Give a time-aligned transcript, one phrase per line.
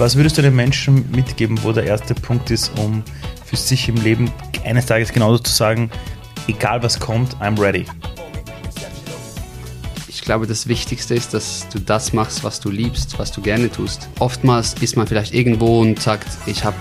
[0.00, 3.02] Was würdest du den Menschen mitgeben, wo der erste Punkt ist, um
[3.44, 4.32] für sich im Leben
[4.64, 5.90] eines Tages genauso zu sagen,
[6.48, 7.84] egal was kommt, I'm ready?
[10.08, 13.70] Ich glaube, das Wichtigste ist, dass du das machst, was du liebst, was du gerne
[13.70, 14.08] tust.
[14.20, 16.76] Oftmals ist man vielleicht irgendwo und sagt, ich habe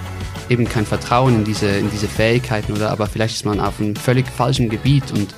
[0.47, 3.97] eben kein Vertrauen in diese, in diese Fähigkeiten oder aber vielleicht ist man auf einem
[3.97, 5.36] völlig falschen Gebiet und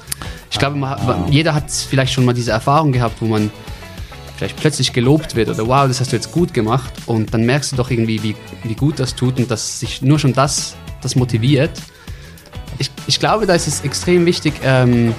[0.52, 3.50] ich glaube, man, jeder hat vielleicht schon mal diese Erfahrung gehabt, wo man
[4.42, 7.74] vielleicht plötzlich gelobt wird oder wow, das hast du jetzt gut gemacht und dann merkst
[7.74, 11.16] du doch irgendwie, wie, wie gut das tut und dass sich nur schon das, das
[11.16, 11.70] motiviert.
[12.80, 15.14] Ich, ich glaube, da ist es extrem wichtig, ähm,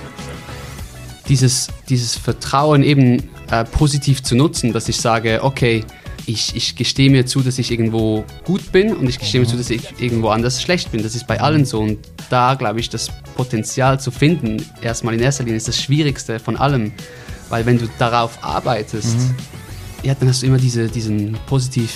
[1.29, 5.85] dieses, dieses Vertrauen eben äh, positiv zu nutzen, dass ich sage, okay,
[6.27, 9.57] ich, ich gestehe mir zu, dass ich irgendwo gut bin und ich gestehe mir zu,
[9.57, 11.01] dass ich irgendwo anders schlecht bin.
[11.01, 11.79] Das ist bei allen so.
[11.79, 11.99] Und
[12.29, 16.57] da glaube ich, das Potenzial zu finden, erstmal in erster Linie, ist das Schwierigste von
[16.57, 16.91] allem.
[17.53, 19.35] Weil wenn du darauf arbeitest, mhm.
[20.03, 21.95] ja, dann hast du immer diese, diesen positiv,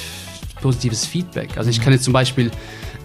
[0.60, 1.56] positives Feedback.
[1.56, 2.50] Also ich kann jetzt zum Beispiel,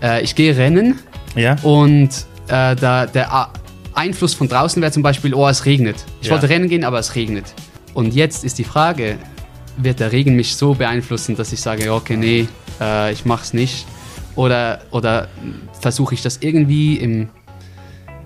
[0.03, 0.99] äh, ich gehe rennen
[1.33, 1.55] ja.
[1.63, 2.09] und
[2.49, 3.51] äh, da, der
[3.93, 5.95] Einfluss von draußen wäre zum Beispiel, oh, es regnet.
[6.19, 6.33] Ich ja.
[6.33, 7.53] wollte rennen gehen, aber es regnet.
[7.93, 9.17] Und jetzt ist die Frage,
[9.77, 12.49] wird der Regen mich so beeinflussen, dass ich sage, okay, nee,
[12.81, 13.85] äh, ich mach's nicht?
[14.35, 15.29] Oder, oder
[15.79, 17.29] versuche ich das irgendwie im,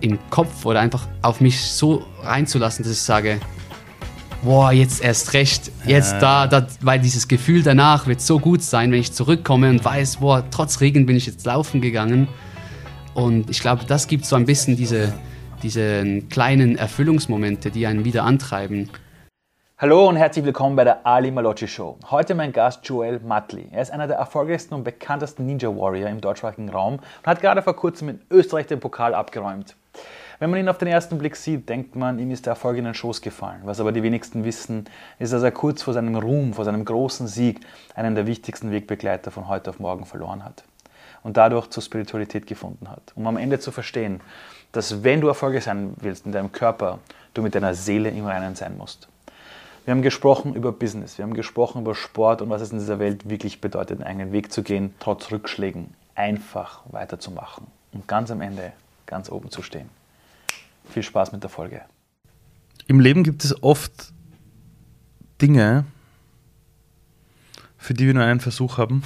[0.01, 3.39] im Kopf oder einfach auf mich so reinzulassen, dass ich sage,
[4.44, 6.19] boah, jetzt erst recht, jetzt äh.
[6.19, 10.17] da, da, weil dieses Gefühl danach wird so gut sein, wenn ich zurückkomme und weiß,
[10.17, 12.28] boah, trotz Regen bin ich jetzt laufen gegangen.
[13.13, 15.13] Und ich glaube, das gibt so ein bisschen diese,
[15.63, 18.89] diese kleinen Erfüllungsmomente, die einen wieder antreiben.
[19.78, 21.97] Hallo und herzlich willkommen bei der Ali Malocci Show.
[22.09, 23.67] Heute mein Gast Joel Matli.
[23.72, 27.61] Er ist einer der erfolgreichsten und bekanntesten Ninja Warrior im deutschsprachigen Raum und hat gerade
[27.61, 29.75] vor kurzem in Österreich den Pokal abgeräumt.
[30.38, 32.83] Wenn man ihn auf den ersten Blick sieht, denkt man, ihm ist der Erfolg in
[32.83, 33.61] den Schoß gefallen.
[33.64, 34.86] Was aber die wenigsten wissen,
[35.17, 37.62] ist, dass er kurz vor seinem Ruhm, vor seinem großen Sieg,
[37.96, 40.63] einen der wichtigsten Wegbegleiter von heute auf morgen verloren hat.
[41.24, 43.13] Und dadurch zur Spiritualität gefunden hat.
[43.16, 44.19] Um am Ende zu verstehen,
[44.74, 47.00] dass wenn du erfolgreich sein willst in deinem Körper,
[47.34, 49.07] du mit deiner Seele im Reinen sein musst.
[49.85, 53.00] Wir haben gesprochen über Business, wir haben gesprochen über Sport und was es in dieser
[53.00, 58.41] Welt wirklich bedeutet, einen eigenen Weg zu gehen, trotz Rückschlägen einfach weiterzumachen und ganz am
[58.41, 58.74] Ende
[59.06, 59.90] ganz oben zu stehen.
[60.90, 61.81] Viel Spaß mit der Folge.
[62.88, 64.13] Im Leben gibt es oft
[65.41, 65.85] Dinge,
[67.78, 69.03] für die wir nur einen Versuch haben.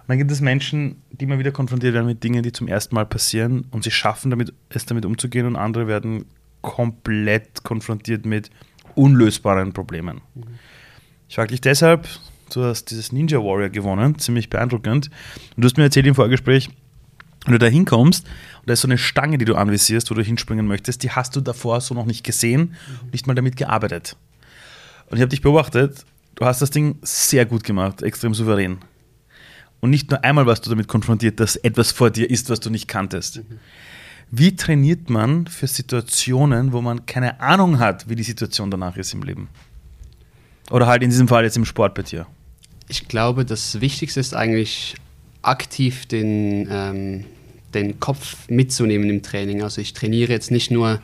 [0.00, 2.94] Und dann gibt es Menschen, die immer wieder konfrontiert werden mit Dingen, die zum ersten
[2.94, 6.24] Mal passieren und sie schaffen damit, es damit umzugehen und andere werden
[6.62, 8.50] komplett konfrontiert mit
[8.94, 10.20] unlösbaren Problemen.
[10.34, 10.58] Mhm.
[11.28, 12.08] Ich frage dich deshalb,
[12.52, 15.10] du hast dieses Ninja Warrior gewonnen, ziemlich beeindruckend.
[15.56, 16.70] Und du hast mir erzählt im Vorgespräch,
[17.44, 20.22] wenn du da hinkommst und da ist so eine Stange, die du anvisierst, wo du
[20.22, 24.16] hinspringen möchtest, die hast du davor so noch nicht gesehen und nicht mal damit gearbeitet.
[25.08, 28.78] Und ich habe dich beobachtet, du hast das Ding sehr gut gemacht, extrem souverän.
[29.80, 32.68] Und nicht nur einmal warst du damit konfrontiert, dass etwas vor dir ist, was du
[32.68, 33.38] nicht kanntest.
[33.38, 33.58] Mhm.
[34.30, 39.12] Wie trainiert man für Situationen, wo man keine Ahnung hat, wie die Situation danach ist
[39.12, 39.48] im Leben?
[40.70, 42.26] Oder halt in diesem Fall jetzt im Sport bei dir?
[42.86, 44.94] Ich glaube, das Wichtigste ist eigentlich
[45.42, 47.24] aktiv den, ähm,
[47.74, 49.62] den Kopf mitzunehmen im Training.
[49.62, 51.00] Also ich trainiere jetzt nicht nur,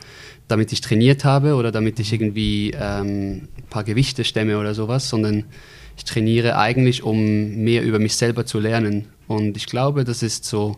[0.47, 5.09] damit ich trainiert habe oder damit ich irgendwie ähm, ein paar Gewichte stemme oder sowas,
[5.09, 5.45] sondern
[5.97, 9.07] ich trainiere eigentlich, um mehr über mich selber zu lernen.
[9.27, 10.77] Und ich glaube, das ist so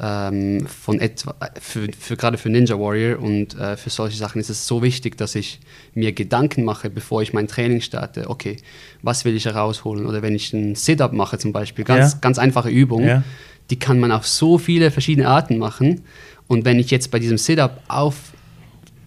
[0.00, 4.48] ähm, von etwa, für, für, gerade für Ninja Warrior und äh, für solche Sachen ist
[4.48, 5.60] es so wichtig, dass ich
[5.94, 8.28] mir Gedanken mache, bevor ich mein Training starte.
[8.28, 8.56] Okay,
[9.02, 10.06] was will ich herausholen?
[10.06, 12.18] Oder wenn ich einen Sit-Up mache zum Beispiel, ganz, ja.
[12.20, 13.22] ganz einfache Übung, ja.
[13.70, 16.02] die kann man auf so viele verschiedene Arten machen.
[16.48, 18.32] Und wenn ich jetzt bei diesem Sit-Up auf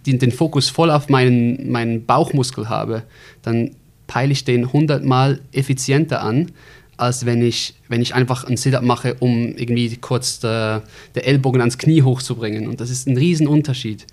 [0.06, 3.02] den, den Fokus voll auf meinen, meinen Bauchmuskel habe,
[3.42, 3.72] dann
[4.06, 6.52] peile ich den hundertmal effizienter an,
[6.96, 10.82] als wenn ich, wenn ich einfach ein Sit-Up mache, um irgendwie kurz der,
[11.14, 12.68] der Ellbogen ans Knie hochzubringen.
[12.68, 14.06] Und das ist ein Riesenunterschied.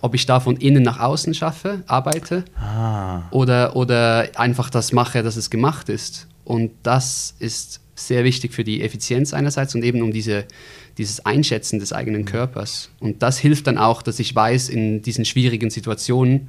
[0.00, 3.22] Ob ich da von innen nach außen schaffe, arbeite ah.
[3.30, 6.26] oder, oder einfach das mache, dass es gemacht ist.
[6.44, 10.46] Und das ist sehr wichtig für die Effizienz einerseits und eben um diese,
[10.96, 12.88] dieses Einschätzen des eigenen Körpers.
[12.98, 16.48] Und das hilft dann auch, dass ich weiß, in diesen schwierigen Situationen,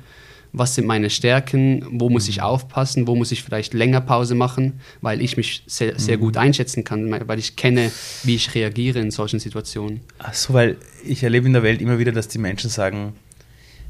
[0.54, 2.44] was sind meine Stärken, wo muss ich mhm.
[2.44, 6.42] aufpassen, wo muss ich vielleicht länger Pause machen, weil ich mich sehr, sehr gut mhm.
[6.42, 7.92] einschätzen kann, weil ich kenne,
[8.24, 10.02] wie ich reagiere in solchen Situationen.
[10.20, 13.14] Ach so, weil ich erlebe in der Welt immer wieder, dass die Menschen sagen,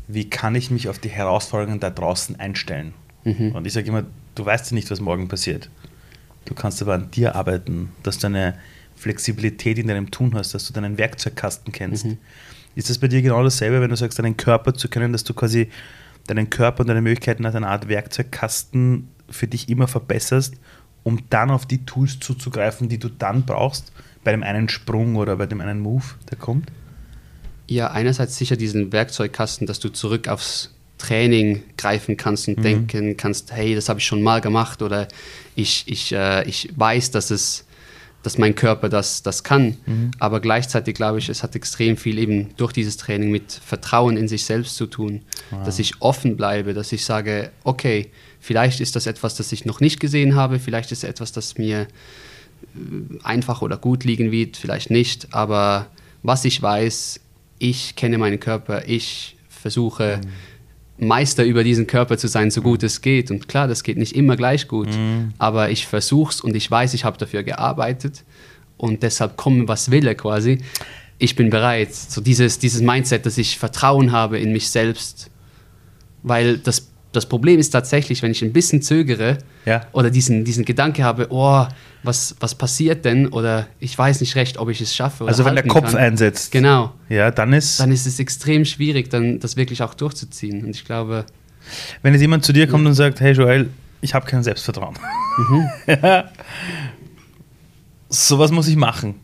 [0.07, 2.93] wie kann ich mich auf die Herausforderungen da draußen einstellen?
[3.23, 3.53] Mhm.
[3.53, 4.03] Und ich sage immer,
[4.35, 5.69] du weißt ja nicht, was morgen passiert.
[6.45, 8.55] Du kannst aber an dir arbeiten, dass du eine
[8.95, 12.05] Flexibilität in deinem Tun hast, dass du deinen Werkzeugkasten kennst.
[12.05, 12.17] Mhm.
[12.75, 15.33] Ist das bei dir genau dasselbe, wenn du sagst, deinen Körper zu kennen, dass du
[15.33, 15.69] quasi
[16.27, 20.55] deinen Körper und deine Möglichkeiten als eine Art Werkzeugkasten für dich immer verbesserst,
[21.03, 23.91] um dann auf die Tools zuzugreifen, die du dann brauchst,
[24.23, 26.71] bei dem einen Sprung oder bei dem einen Move, der kommt?
[27.67, 32.63] Ja, einerseits sicher diesen Werkzeugkasten, dass du zurück aufs Training greifen kannst und mhm.
[32.63, 35.07] denken kannst, hey, das habe ich schon mal gemacht oder
[35.55, 37.65] ich, ich, äh, ich weiß, dass es
[38.23, 39.77] dass mein Körper das, das kann.
[39.85, 40.11] Mhm.
[40.19, 44.27] Aber gleichzeitig glaube ich, es hat extrem viel eben durch dieses Training mit Vertrauen in
[44.27, 45.21] sich selbst zu tun.
[45.49, 45.63] Wow.
[45.63, 48.09] Dass ich offen bleibe, dass ich sage, okay,
[48.39, 51.57] vielleicht ist das etwas, das ich noch nicht gesehen habe, vielleicht ist es etwas, das
[51.57, 51.87] mir äh,
[53.23, 55.33] einfach oder gut liegen wird, vielleicht nicht.
[55.33, 55.87] Aber
[56.23, 57.19] was ich weiß,
[57.59, 60.29] ich kenne meinen Körper, ich versuche mhm.
[61.01, 63.31] Meister über diesen Körper zu sein, so gut es geht.
[63.31, 65.33] Und klar, das geht nicht immer gleich gut, mhm.
[65.39, 68.23] aber ich versuche es und ich weiß, ich habe dafür gearbeitet
[68.77, 70.59] und deshalb komme, was will er quasi.
[71.17, 71.93] Ich bin bereit.
[71.93, 75.31] So dieses, dieses Mindset, dass ich Vertrauen habe in mich selbst,
[76.21, 79.81] weil das das Problem ist tatsächlich, wenn ich ein bisschen zögere ja.
[79.91, 81.65] oder diesen, diesen Gedanke habe, oh,
[82.03, 83.27] was, was passiert denn?
[83.27, 85.25] Oder ich weiß nicht recht, ob ich es schaffe.
[85.25, 85.97] also wenn der Kopf kann.
[85.97, 86.51] einsetzt.
[86.51, 86.93] Genau.
[87.09, 87.79] Ja, dann ist.
[87.79, 90.63] Dann ist es extrem schwierig, dann das wirklich auch durchzuziehen.
[90.63, 91.25] Und ich glaube.
[92.01, 92.89] Wenn jetzt jemand zu dir kommt ja.
[92.89, 93.69] und sagt, hey Joel,
[93.99, 94.95] ich habe kein Selbstvertrauen.
[95.37, 95.69] Mhm.
[95.87, 96.31] ja.
[98.13, 99.15] So was muss ich machen?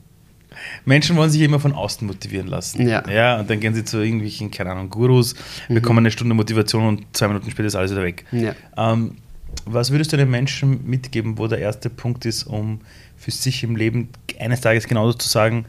[0.88, 2.88] Menschen wollen sich immer von außen motivieren lassen.
[2.88, 3.08] Ja.
[3.10, 5.36] ja und dann gehen sie zu irgendwelchen, keine Ahnung, Gurus,
[5.68, 5.76] mhm.
[5.76, 8.24] bekommen eine Stunde Motivation und zwei Minuten später ist alles wieder weg.
[8.32, 8.56] Ja.
[8.78, 9.18] Ähm,
[9.66, 12.80] was würdest du den Menschen mitgeben, wo der erste Punkt ist, um
[13.18, 14.08] für sich im Leben
[14.40, 15.66] eines Tages genauso zu sagen,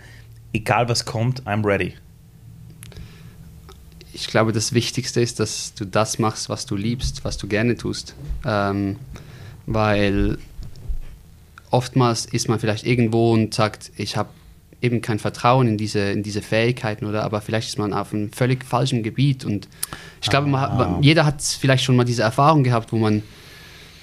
[0.52, 1.94] egal was kommt, I'm ready?
[4.12, 7.76] Ich glaube, das Wichtigste ist, dass du das machst, was du liebst, was du gerne
[7.76, 8.14] tust.
[8.46, 8.96] Ähm,
[9.66, 10.38] weil
[11.70, 14.28] oftmals ist man vielleicht irgendwo und sagt, ich habe
[14.80, 18.32] eben kein Vertrauen in diese, in diese Fähigkeiten oder aber vielleicht ist man auf einem
[18.32, 19.68] völlig falschen Gebiet und
[20.22, 23.22] ich glaube, man, man, jeder hat vielleicht schon mal diese Erfahrung gehabt, wo man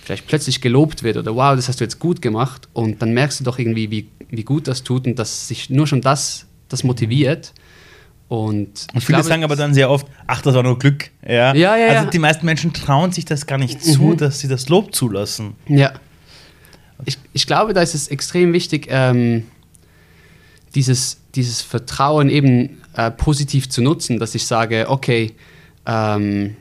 [0.03, 3.39] vielleicht plötzlich gelobt wird oder wow, das hast du jetzt gut gemacht und dann merkst
[3.39, 6.83] du doch irgendwie, wie, wie gut das tut und dass sich nur schon das, das
[6.83, 7.53] motiviert.
[8.27, 11.11] Und, und viele glaube, sagen aber dann sehr oft, ach, das war nur Glück.
[11.27, 11.99] Ja, ja, ja.
[11.99, 14.17] Also die meisten Menschen trauen sich das gar nicht zu, mhm.
[14.17, 15.55] dass sie das Lob zulassen.
[15.67, 15.93] Ja.
[17.05, 19.45] Ich, ich glaube, da ist es extrem wichtig, ähm,
[20.75, 25.33] dieses, dieses Vertrauen eben äh, positiv zu nutzen, dass ich sage, okay,
[25.85, 26.55] ähm,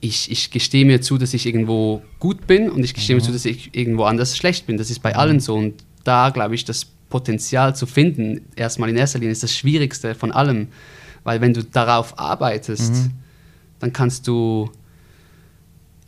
[0.00, 3.20] ich, ich gestehe mir zu, dass ich irgendwo gut bin und ich gestehe mhm.
[3.20, 4.76] mir zu, dass ich irgendwo anders schlecht bin.
[4.76, 5.16] Das ist bei mhm.
[5.16, 5.54] allen so.
[5.54, 10.14] Und da, glaube ich, das Potenzial zu finden, erstmal in erster Linie, ist das Schwierigste
[10.14, 10.68] von allem.
[11.22, 13.10] Weil wenn du darauf arbeitest, mhm.
[13.78, 14.70] dann kannst du,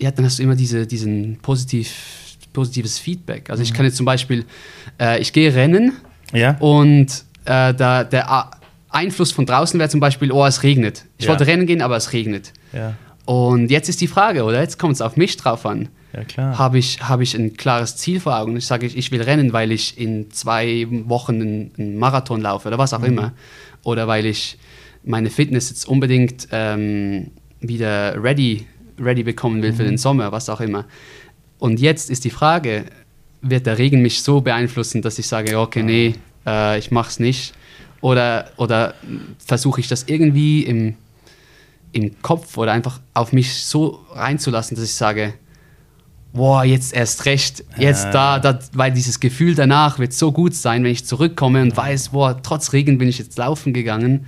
[0.00, 3.48] ja, dann hast du immer diese, diesen positiv, positives Feedback.
[3.48, 3.76] Also ich mhm.
[3.76, 4.44] kann jetzt zum Beispiel,
[5.00, 5.92] äh, ich gehe rennen
[6.34, 6.56] ja.
[6.58, 8.50] Und äh, da, der
[8.90, 11.04] Einfluss von draußen wäre zum Beispiel, oh, es regnet.
[11.18, 11.30] Ich ja.
[11.30, 12.52] wollte rennen gehen, aber es regnet.
[12.72, 12.94] Ja.
[13.24, 14.60] Und jetzt ist die Frage, oder?
[14.60, 15.88] Jetzt kommt es auf mich drauf an.
[16.12, 16.58] Ja, klar.
[16.58, 18.56] Habe ich, hab ich ein klares Ziel vor Augen?
[18.56, 22.78] Ich sage, ich will rennen, weil ich in zwei Wochen einen, einen Marathon laufe oder
[22.78, 23.06] was auch mhm.
[23.06, 23.32] immer.
[23.82, 24.58] Oder weil ich
[25.02, 28.66] meine Fitness jetzt unbedingt ähm, wieder ready,
[29.00, 29.76] ready bekommen will mhm.
[29.76, 30.84] für den Sommer, was auch immer.
[31.58, 32.84] Und jetzt ist die Frage,
[33.44, 36.14] wird der Regen mich so beeinflussen, dass ich sage, okay, nee,
[36.46, 37.54] äh, ich mach's nicht.
[38.00, 38.94] Oder, oder
[39.38, 40.94] versuche ich das irgendwie im,
[41.92, 45.34] im Kopf oder einfach auf mich so reinzulassen, dass ich sage,
[46.34, 50.82] boah, jetzt erst recht, jetzt da, da, weil dieses Gefühl danach wird so gut sein,
[50.84, 54.26] wenn ich zurückkomme und weiß, boah, trotz Regen bin ich jetzt laufen gegangen.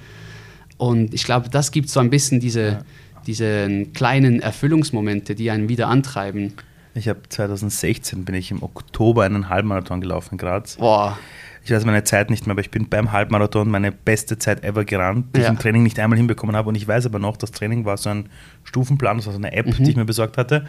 [0.79, 2.79] Und ich glaube, das gibt so ein bisschen diese, ja.
[3.26, 6.55] diese kleinen Erfüllungsmomente, die einen wieder antreiben.
[6.97, 10.76] Ich habe 2016 bin ich im Oktober einen Halbmarathon gelaufen in Graz.
[10.76, 11.19] Boah.
[11.65, 14.85] Ich weiß meine Zeit nicht mehr, aber ich bin beim Halbmarathon meine beste Zeit ever
[14.85, 15.47] gerannt, die ja.
[15.47, 16.69] ich im Training nicht einmal hinbekommen habe.
[16.69, 18.29] Und ich weiß aber noch, das Training war so ein
[18.65, 19.85] Stufenplan, das war so eine App, mhm.
[19.85, 20.67] die ich mir besorgt hatte.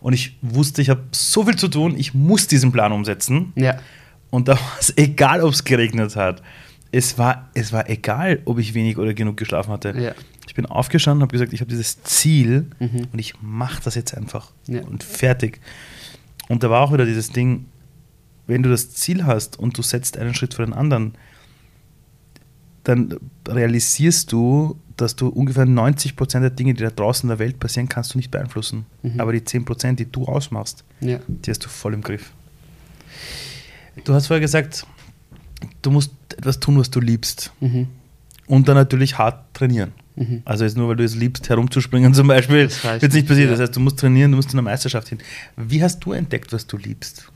[0.00, 3.52] Und ich wusste, ich habe so viel zu tun, ich muss diesen Plan umsetzen.
[3.56, 3.78] Ja.
[4.30, 6.42] Und da war es egal, ob es geregnet hat.
[6.90, 9.94] Es war, es war egal, ob ich wenig oder genug geschlafen hatte.
[9.98, 10.12] Ja.
[10.52, 13.08] Ich bin aufgestanden und habe gesagt, ich habe dieses Ziel mhm.
[13.10, 14.82] und ich mache das jetzt einfach ja.
[14.82, 15.62] und fertig.
[16.50, 17.64] Und da war auch wieder dieses Ding,
[18.46, 21.14] wenn du das Ziel hast und du setzt einen Schritt vor den anderen,
[22.84, 23.18] dann
[23.48, 27.58] realisierst du, dass du ungefähr 90 Prozent der Dinge, die da draußen in der Welt
[27.58, 28.84] passieren, kannst du nicht beeinflussen.
[29.02, 29.22] Mhm.
[29.22, 31.18] Aber die 10 Prozent, die du ausmachst, ja.
[31.28, 32.30] die hast du voll im Griff.
[34.04, 34.86] Du hast vorher gesagt,
[35.80, 37.54] du musst etwas tun, was du liebst.
[37.60, 37.88] Mhm.
[38.46, 39.92] Und dann natürlich hart trainieren.
[40.16, 40.42] Mhm.
[40.44, 43.50] Also jetzt nur, weil du es liebst, herumzuspringen zum Beispiel, wird es nicht passieren.
[43.50, 43.56] Ja.
[43.56, 45.18] Das heißt, du musst trainieren, du musst zu einer Meisterschaft hin.
[45.56, 47.30] Wie hast du entdeckt, was du liebst?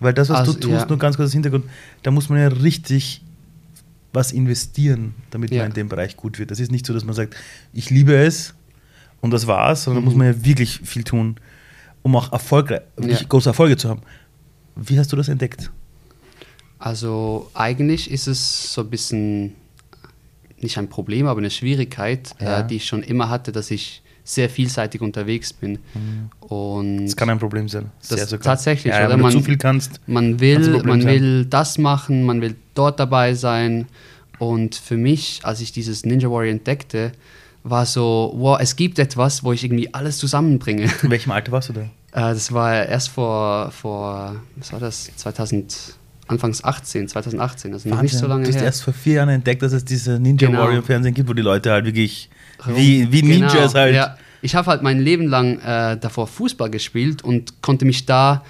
[0.00, 0.86] Weil das, was also, du tust, ja.
[0.86, 1.64] nur ganz kurz Hintergrund,
[2.02, 3.22] da muss man ja richtig
[4.12, 5.58] was investieren, damit ja.
[5.58, 6.50] man in dem Bereich gut wird.
[6.50, 7.36] Das ist nicht so, dass man sagt,
[7.72, 8.54] ich liebe es
[9.20, 10.06] und das war's, sondern mhm.
[10.06, 11.36] da muss man ja wirklich viel tun.
[12.02, 13.18] um auch ja.
[13.28, 14.00] große Erfolge zu haben.
[14.74, 15.70] Wie hast du das entdeckt?
[16.78, 19.54] Also eigentlich ist es so ein bisschen
[20.60, 22.60] nicht ein Problem, aber eine Schwierigkeit, ja.
[22.60, 25.78] äh, die ich schon immer hatte, dass ich sehr vielseitig unterwegs bin.
[25.94, 26.30] Mhm.
[26.40, 27.90] Und das kann ein Problem sein.
[28.08, 30.00] Das tatsächlich, ja, ja, wenn man, du zu viel kannst.
[30.06, 33.86] Man will, man will das machen, man will dort dabei sein.
[34.38, 37.12] Und für mich, als ich dieses Ninja Warrior entdeckte,
[37.62, 40.90] war so, wow, es gibt etwas, wo ich irgendwie alles zusammenbringe.
[41.02, 41.80] In welchem Alter warst du da?
[41.82, 45.94] Äh, das war erst vor, vor, was war das, 2000,
[46.28, 48.50] Anfangs 18, 2018, also noch nicht so lange her.
[48.50, 50.64] Du hast erst vor vier Jahren entdeckt, dass es diese Ninja genau.
[50.64, 52.28] Warrior Fernsehen gibt, wo die Leute halt wirklich
[52.66, 53.46] wie, wie genau.
[53.46, 53.94] Ninjas halt.
[53.94, 54.16] Ja.
[54.42, 58.44] Ich habe halt mein Leben lang äh, davor Fußball gespielt und konnte mich da,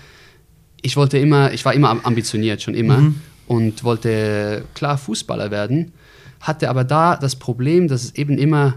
[0.82, 3.20] ich wollte immer, ich war immer ambitioniert, schon immer mhm.
[3.46, 5.92] und wollte klar Fußballer werden,
[6.40, 8.74] hatte aber da das Problem, dass es eben immer,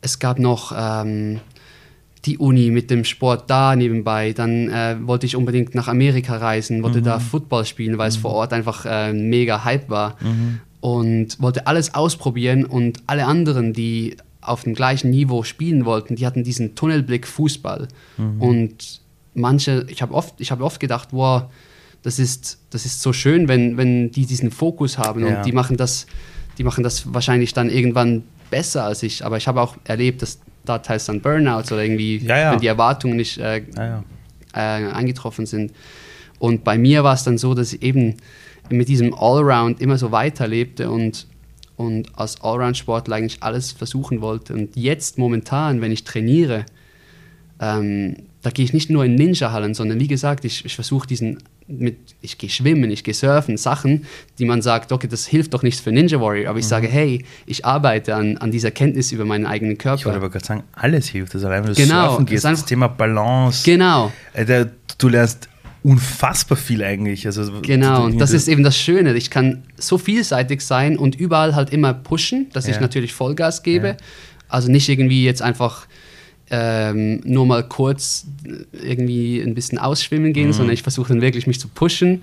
[0.00, 1.40] es gab noch ähm,
[2.24, 4.32] die Uni mit dem Sport da nebenbei.
[4.32, 7.04] Dann äh, wollte ich unbedingt nach Amerika reisen, wollte mhm.
[7.04, 8.14] da Football spielen, weil mhm.
[8.14, 10.16] es vor Ort einfach äh, mega Hype war.
[10.20, 10.60] Mhm.
[10.80, 16.24] Und wollte alles ausprobieren und alle anderen, die auf dem gleichen Niveau spielen wollten, die
[16.24, 17.88] hatten diesen Tunnelblick Fußball.
[18.16, 18.42] Mhm.
[18.42, 19.00] Und
[19.34, 21.44] manche, ich habe oft, hab oft gedacht, wow,
[22.02, 25.38] das ist, das ist so schön, wenn, wenn die diesen Fokus haben ja.
[25.38, 26.06] und die machen das,
[26.56, 29.24] die machen das wahrscheinlich dann irgendwann besser als ich.
[29.24, 32.52] Aber ich habe auch erlebt, dass da teils dann Burnouts oder irgendwie, ja, ja.
[32.52, 34.04] wenn die Erwartungen nicht äh, ja,
[34.54, 35.72] äh, eingetroffen sind.
[36.38, 38.16] Und bei mir war es dann so, dass ich eben
[38.70, 41.26] mit diesem Allround immer so weiterlebte und,
[41.76, 44.54] und als Allround-Sportler eigentlich alles versuchen wollte.
[44.54, 46.66] Und jetzt momentan, wenn ich trainiere,
[47.60, 51.38] ähm, da gehe ich nicht nur in Ninja-Hallen, sondern wie gesagt, ich, ich versuche diesen
[51.68, 54.06] mit, ich gehe schwimmen, ich gehe surfen, Sachen,
[54.38, 56.70] die man sagt, okay, das hilft doch nichts für Ninja Warrior, aber ich mhm.
[56.70, 59.98] sage, hey, ich arbeite an, an dieser Kenntnis über meinen eigenen Körper.
[59.98, 62.64] Ich wollte aber gerade sagen, alles hilft, also allein wenn du genau, surfen gehst, das
[62.64, 63.64] Thema Balance.
[63.64, 64.12] Genau.
[64.32, 65.48] Äh, du lernst
[65.82, 67.26] unfassbar viel eigentlich.
[67.26, 69.14] Also, genau, und das ist eben das Schöne.
[69.14, 72.74] Ich kann so vielseitig sein und überall halt immer pushen, dass ja.
[72.74, 73.88] ich natürlich Vollgas gebe.
[73.88, 73.96] Ja.
[74.48, 75.86] Also nicht irgendwie jetzt einfach
[76.50, 78.26] ähm, nur mal kurz
[78.72, 80.52] irgendwie ein bisschen ausschwimmen gehen, mhm.
[80.52, 82.22] sondern ich versuche dann wirklich mich zu pushen,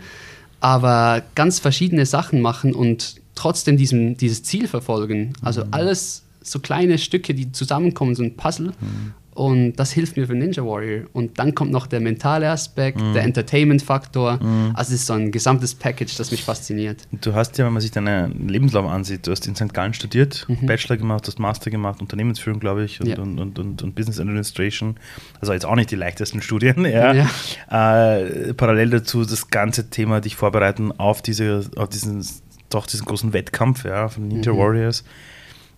[0.60, 5.34] aber ganz verschiedene Sachen machen und trotzdem diesem, dieses Ziel verfolgen.
[5.42, 5.70] Also mhm.
[5.72, 8.68] alles so kleine Stücke, die zusammenkommen, so ein Puzzle.
[8.68, 9.14] Mhm.
[9.36, 11.08] Und das hilft mir für Ninja Warrior.
[11.12, 13.14] Und dann kommt noch der mentale Aspekt, mhm.
[13.14, 14.42] der Entertainment-Faktor.
[14.42, 14.72] Mhm.
[14.74, 17.02] Also es ist so ein gesamtes Package, das mich fasziniert.
[17.12, 19.74] Du hast ja, wenn man sich deinen Lebenslauf ansieht, du hast in St.
[19.74, 20.66] Gallen studiert, mhm.
[20.66, 23.18] Bachelor gemacht, hast Master gemacht, Unternehmensführung, glaube ich, und, ja.
[23.18, 24.96] und, und, und, und, Business Administration.
[25.42, 26.86] Also jetzt auch nicht die leichtesten Studien.
[26.96, 27.14] Ja.
[27.14, 28.18] ja.
[28.20, 32.26] Äh, parallel dazu das ganze Thema, dich vorbereiten auf, diese, auf diesen,
[32.70, 34.58] doch diesen großen Wettkampf ja, von Ninja mhm.
[34.58, 35.04] Warriors.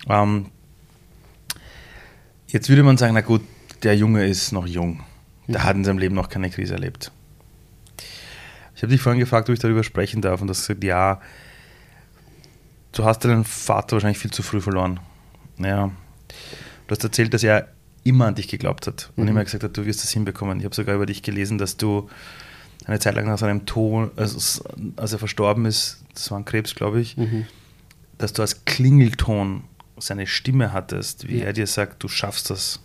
[0.08, 0.48] Ähm,
[2.48, 3.42] Jetzt würde man sagen, na gut,
[3.84, 5.04] der Junge ist noch jung.
[5.48, 7.12] Der hat in seinem Leben noch keine Krise erlebt.
[8.76, 11.20] Ich habe dich vorhin gefragt, ob ich darüber sprechen darf und du hast gesagt, ja,
[12.92, 15.00] du hast deinen Vater wahrscheinlich viel zu früh verloren.
[15.58, 15.92] Ja.
[16.88, 17.70] Du hast erzählt, dass er
[18.04, 19.32] immer an dich geglaubt hat und mhm.
[19.32, 20.60] immer gesagt hat, du wirst das hinbekommen.
[20.60, 22.10] Ich habe sogar über dich gelesen, dass du
[22.86, 24.64] eine Zeit lang nach seinem Tod, also
[24.96, 27.46] als er verstorben ist, das war ein Krebs, glaube ich, mhm.
[28.18, 29.64] dass du als Klingelton
[30.00, 31.46] seine Stimme hattest, wie ja.
[31.46, 32.82] er dir sagt, du schaffst das.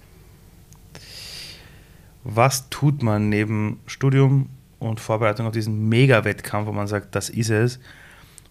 [2.25, 7.51] Was tut man neben Studium und Vorbereitung auf diesen Mega-Wettkampf, wo man sagt, das ist
[7.51, 7.81] es,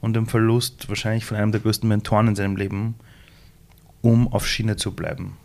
[0.02, 2.96] und dem Verlust wahrscheinlich von einem der größten Mentoren in seinem Leben,
[4.02, 5.38] um auf Schiene zu bleiben?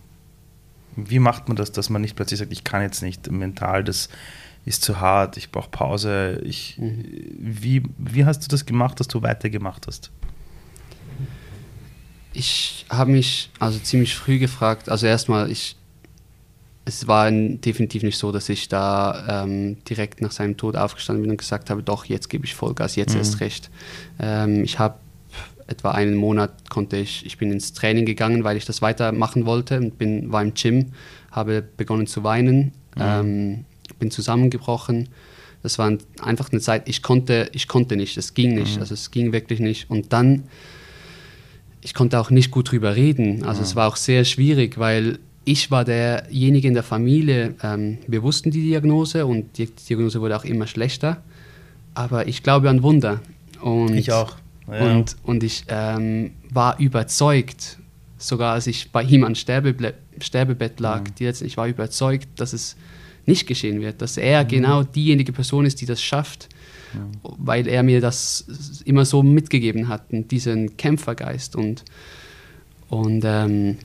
[0.97, 4.09] Wie macht man das, dass man nicht plötzlich sagt, ich kann jetzt nicht mental, das
[4.67, 6.41] ist zu hart, ich brauche Pause.
[6.45, 7.05] Ich, mhm.
[7.39, 10.11] wie, wie hast du das gemacht, dass du weitergemacht hast?
[12.39, 15.75] Ich habe mich also ziemlich früh gefragt, also erstmal, ich,
[16.85, 21.31] es war definitiv nicht so, dass ich da ähm, direkt nach seinem Tod aufgestanden bin
[21.31, 23.21] und gesagt habe, doch, jetzt gebe ich Vollgas, jetzt mhm.
[23.21, 23.71] erst recht.
[24.21, 24.97] Ähm, ich habe
[25.67, 29.79] etwa einen Monat konnte ich, ich bin ins Training gegangen, weil ich das weitermachen wollte
[29.79, 30.93] und bin, war im Gym,
[31.31, 33.01] habe begonnen zu weinen, mhm.
[33.01, 33.65] ähm,
[33.99, 35.09] bin zusammengebrochen.
[35.63, 35.91] Das war
[36.21, 38.83] einfach eine Zeit, ich konnte, ich konnte nicht, es ging nicht, mhm.
[38.83, 39.89] also es ging wirklich nicht.
[39.89, 40.45] Und dann
[41.87, 43.45] ich konnte auch nicht gut drüber reden.
[43.45, 43.65] Also ja.
[43.65, 48.51] es war auch sehr schwierig, weil ich war derjenige in der Familie, ähm, wir wussten
[48.51, 51.23] die Diagnose und die Diagnose wurde auch immer schlechter.
[51.95, 53.21] Aber ich glaube an Wunder.
[53.61, 54.35] Und, ich auch.
[54.67, 54.97] Ja.
[54.97, 57.79] Und, und ich ähm, war überzeugt,
[58.19, 61.15] sogar als ich bei ihm an Sterbeble Sterbebett lag, mhm.
[61.21, 62.75] die ich war überzeugt, dass es
[63.27, 64.49] nicht geschehen wird, dass er mhm.
[64.49, 66.49] genau diejenige Person ist, die das schafft
[66.95, 67.31] ja.
[67.39, 71.57] weil er mir das immer so mitgegeben hat, diesen Kämpfergeist.
[71.57, 71.85] Und,
[72.89, 73.79] und ähm,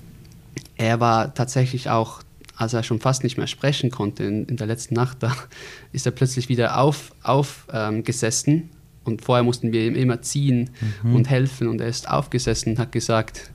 [0.77, 2.21] er war tatsächlich auch
[2.61, 5.35] als er schon fast nicht mehr sprechen konnte in, in der letzten Nacht, da
[5.93, 8.69] ist er plötzlich wieder aufgesessen auf, ähm,
[9.03, 10.69] und vorher mussten wir ihm immer ziehen
[11.01, 11.15] mhm.
[11.15, 13.51] und helfen und er ist aufgesessen und hat gesagt,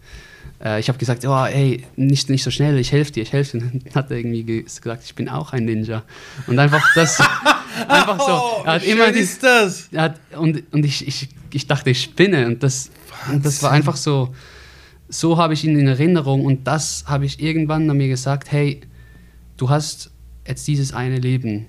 [0.62, 3.58] äh, ich habe gesagt, oh, ey, nicht, nicht so schnell, ich helfe dir, ich helfe
[3.58, 3.66] dir.
[3.66, 6.02] Dann hat er irgendwie gesagt, ich bin auch ein Ninja.
[6.46, 7.20] Und einfach das,
[7.88, 8.64] einfach so.
[8.64, 9.90] Er hat Wie immer ist das?
[9.94, 12.46] Hat, und und ich, ich, ich dachte, ich spinne.
[12.46, 12.90] Und das,
[13.30, 14.34] und das war einfach so,
[15.08, 16.44] so habe ich ihn in Erinnerung.
[16.44, 18.80] Und das habe ich irgendwann an mir gesagt, hey,
[19.56, 20.10] du hast
[20.46, 21.66] jetzt dieses eine Leben.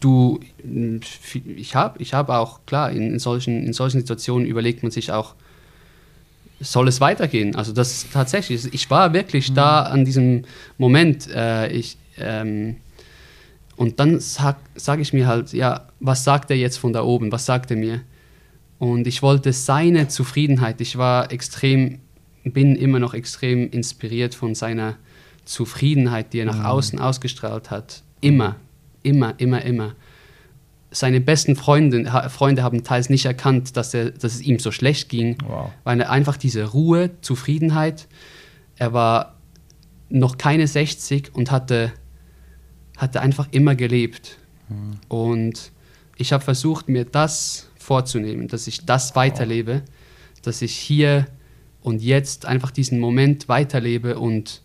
[0.00, 0.38] Du,
[1.56, 5.10] ich habe ich hab auch, klar, in, in, solchen, in solchen Situationen überlegt man sich
[5.10, 5.34] auch,
[6.60, 7.54] soll es weitergehen?
[7.54, 9.54] Also das tatsächlich, ich war wirklich mhm.
[9.54, 10.44] da an diesem
[10.76, 11.28] Moment.
[11.28, 12.76] Äh, ich, ähm,
[13.76, 17.30] und dann sage sag ich mir halt, ja, was sagt er jetzt von da oben?
[17.30, 18.00] Was sagt er mir?
[18.78, 20.80] Und ich wollte seine Zufriedenheit.
[20.80, 22.00] Ich war extrem,
[22.44, 24.96] bin immer noch extrem inspiriert von seiner
[25.44, 26.66] Zufriedenheit, die er nach mhm.
[26.66, 28.02] außen ausgestrahlt hat.
[28.20, 28.56] Immer,
[29.02, 29.94] immer, immer, immer
[30.90, 35.08] seine besten Freunde, Freunde haben teils nicht erkannt, dass, er, dass es ihm so schlecht
[35.08, 35.70] ging, wow.
[35.84, 38.08] weil er einfach diese Ruhe, Zufriedenheit,
[38.76, 39.36] er war
[40.08, 41.92] noch keine 60 und hatte,
[42.96, 44.38] hatte einfach immer gelebt.
[44.68, 44.92] Mhm.
[45.08, 45.72] Und
[46.16, 49.82] ich habe versucht, mir das vorzunehmen, dass ich das weiterlebe,
[50.42, 51.26] dass ich hier
[51.80, 54.62] und jetzt einfach diesen Moment weiterlebe und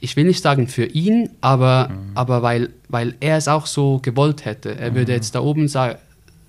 [0.00, 2.10] ich will nicht sagen für ihn, aber, mhm.
[2.14, 4.78] aber weil, weil er es auch so gewollt hätte.
[4.78, 4.96] Er mhm.
[4.96, 5.96] würde jetzt da oben sa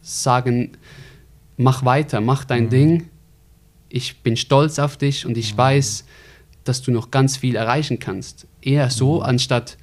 [0.01, 0.71] sagen,
[1.57, 2.69] mach weiter, mach dein mhm.
[2.69, 3.09] Ding.
[3.89, 5.57] Ich bin stolz auf dich und ich mhm.
[5.57, 6.05] weiß,
[6.63, 8.47] dass du noch ganz viel erreichen kannst.
[8.61, 9.23] Eher so, mhm.
[9.23, 9.77] anstatt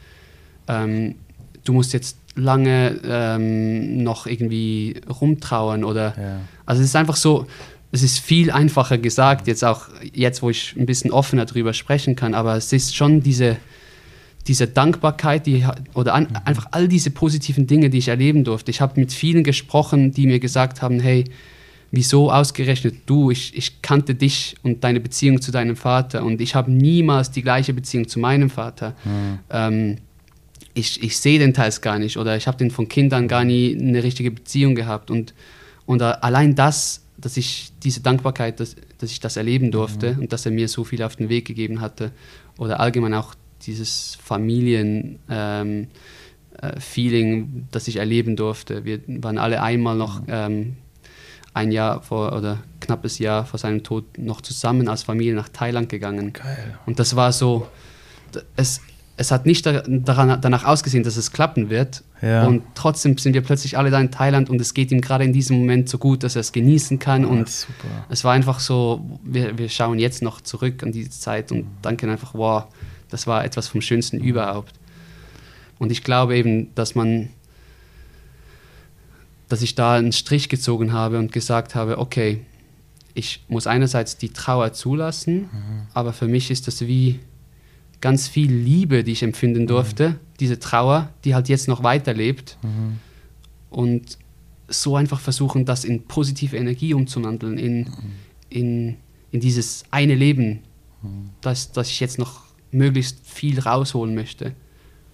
[0.68, 1.16] ähm,
[1.64, 6.14] du musst jetzt lange ähm, noch irgendwie rumtrauern oder.
[6.16, 6.40] Ja.
[6.66, 7.47] Also es ist einfach so,
[7.94, 12.16] es ist viel einfacher gesagt, jetzt auch jetzt, wo ich ein bisschen offener darüber sprechen
[12.16, 13.57] kann, aber es ist schon diese,
[14.48, 16.37] diese Dankbarkeit die, oder an, mhm.
[16.44, 18.72] einfach all diese positiven Dinge, die ich erleben durfte.
[18.72, 21.22] Ich habe mit vielen gesprochen, die mir gesagt haben, hey,
[21.92, 23.30] wieso ausgerechnet du?
[23.30, 27.42] Ich, ich kannte dich und deine Beziehung zu deinem Vater und ich habe niemals die
[27.42, 28.96] gleiche Beziehung zu meinem Vater.
[29.04, 29.38] Mhm.
[29.50, 29.96] Ähm,
[30.74, 33.78] ich, ich sehe den teils gar nicht oder ich habe den von Kindern gar nie
[33.80, 35.33] eine richtige Beziehung gehabt und,
[35.87, 40.20] und allein das dass ich diese Dankbarkeit, dass, dass ich das erleben durfte mhm.
[40.20, 42.12] und dass er mir so viel auf den Weg gegeben hatte
[42.58, 45.88] oder allgemein auch dieses Familien ähm,
[46.60, 48.84] äh, Feeling, das ich erleben durfte.
[48.84, 50.26] Wir waren alle einmal noch mhm.
[50.28, 50.76] ähm,
[51.54, 55.88] ein Jahr vor oder knappes Jahr vor seinem Tod noch zusammen als Familie nach Thailand
[55.88, 56.34] gegangen.
[56.34, 56.78] Geil.
[56.84, 57.68] Und das war so,
[58.56, 58.82] es,
[59.16, 62.03] es hat nicht daran, danach ausgesehen, dass es klappen wird.
[62.20, 62.46] Ja.
[62.46, 65.33] Und trotzdem sind wir plötzlich alle da in Thailand und es geht ihm gerade in
[65.33, 67.24] diesem Moment so gut, dass er es genießen kann.
[67.24, 68.07] Oh, und super.
[68.09, 72.11] es war einfach so, wir, wir schauen jetzt noch zurück an diese Zeit und danken
[72.11, 72.64] einfach, wow,
[73.09, 74.72] das war etwas vom Schönsten überhaupt.
[75.79, 77.29] Und ich glaube eben, dass man,
[79.48, 82.40] dass ich da einen Strich gezogen habe und gesagt habe, okay,
[83.12, 85.83] ich muss einerseits die Trauer zulassen, mhm.
[85.92, 87.20] aber für mich ist das wie
[88.04, 89.68] ganz viel Liebe, die ich empfinden mhm.
[89.68, 90.16] durfte, mhm.
[90.38, 92.58] diese Trauer, die halt jetzt noch weiterlebt.
[92.60, 92.98] Mhm.
[93.70, 94.18] Und
[94.68, 97.88] so einfach versuchen, das in positive Energie umzuwandeln, in, mhm.
[98.50, 98.96] in,
[99.30, 100.60] in dieses eine Leben,
[101.00, 101.30] mhm.
[101.40, 104.52] das, das ich jetzt noch möglichst viel rausholen möchte.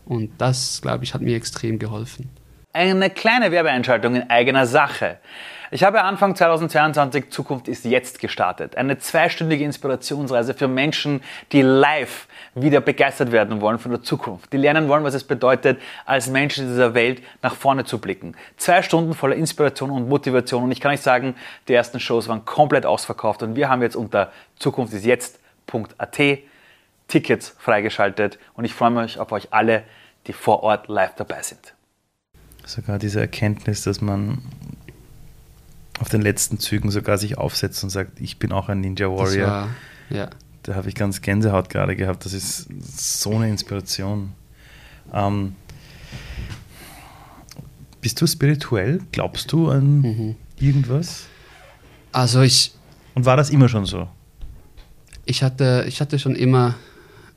[0.04, 2.28] Und das, glaube ich, hat mir extrem geholfen.
[2.72, 5.18] Eine kleine Werbeeinschaltung in eigener Sache.
[5.72, 8.76] Ich habe Anfang 2022 Zukunft ist jetzt gestartet.
[8.76, 14.52] Eine zweistündige Inspirationsreise für Menschen, die live wieder begeistert werden wollen von der Zukunft.
[14.52, 18.34] Die lernen wollen, was es bedeutet, als Menschen dieser Welt nach vorne zu blicken.
[18.56, 20.64] Zwei Stunden voller Inspiration und Motivation.
[20.64, 21.36] Und ich kann euch sagen,
[21.68, 23.44] die ersten Shows waren komplett ausverkauft.
[23.44, 26.18] Und wir haben jetzt unter zukunftisjetzt.at
[27.06, 28.40] Tickets freigeschaltet.
[28.54, 29.84] Und ich freue mich auf euch alle,
[30.26, 31.74] die vor Ort live dabei sind.
[32.66, 34.38] Sogar diese Erkenntnis, dass man
[36.00, 39.46] auf den letzten Zügen sogar sich aufsetzt und sagt, ich bin auch ein Ninja Warrior.
[39.46, 39.68] War,
[40.08, 40.30] ja.
[40.62, 42.24] Da habe ich ganz Gänsehaut gerade gehabt.
[42.24, 44.32] Das ist so eine Inspiration.
[45.12, 45.54] Ähm,
[48.00, 49.00] bist du spirituell?
[49.12, 50.36] Glaubst du an mhm.
[50.58, 51.26] irgendwas?
[52.12, 52.72] Also ich.
[53.14, 54.08] Und war das immer schon so?
[55.26, 56.76] Ich hatte, ich hatte schon immer,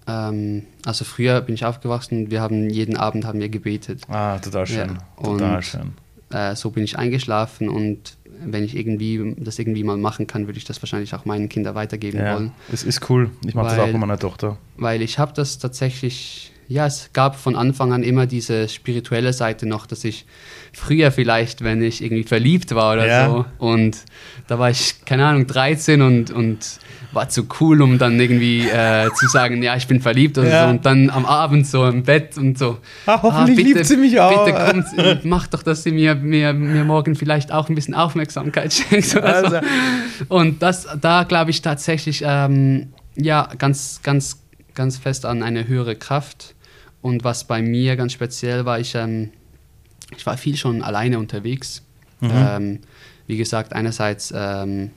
[0.08, 4.04] ähm, also früher bin ich aufgewachsen, wir haben jeden Abend haben wir gebetet.
[4.08, 4.98] Ah, total schön.
[5.18, 5.24] Ja.
[5.24, 5.94] Total schön.
[6.34, 10.58] Äh, so bin ich eingeschlafen und wenn ich irgendwie das irgendwie mal machen kann, würde
[10.58, 12.52] ich das wahrscheinlich auch meinen Kindern weitergeben ja, wollen.
[12.72, 13.30] Es ist cool.
[13.46, 14.58] Ich mache das auch mit meiner Tochter.
[14.78, 19.66] Weil ich habe das tatsächlich ja, es gab von Anfang an immer diese spirituelle Seite
[19.66, 20.26] noch, dass ich
[20.74, 23.28] früher vielleicht, wenn ich irgendwie verliebt war oder ja.
[23.28, 23.98] so, und
[24.48, 26.80] da war ich, keine Ahnung, 13 und, und
[27.14, 30.64] war zu cool, um dann irgendwie äh, zu sagen, ja, ich bin verliebt oder ja.
[30.64, 32.80] so, und dann am Abend so im Bett und so.
[33.06, 34.46] Ach, hoffentlich ah, bitte, liebt sie mich auch.
[34.46, 38.74] Bitte kommt, mach doch, dass sie mir, mir, mir morgen vielleicht auch ein bisschen Aufmerksamkeit
[38.90, 39.16] schenkt.
[39.16, 39.58] Also.
[39.58, 40.36] So.
[40.36, 44.43] Und das, da glaube ich tatsächlich, ähm, ja, ganz, ganz,
[44.76, 46.56] ganz fest an eine höhere Kraft.
[47.02, 49.32] Und was bei mir ganz speziell war, ich, ähm,
[50.16, 51.84] ich war viel schon alleine unterwegs.
[52.22, 52.32] Mhm.
[52.34, 52.80] Ähm,
[53.28, 54.92] wie gesagt, einerseits, ähm,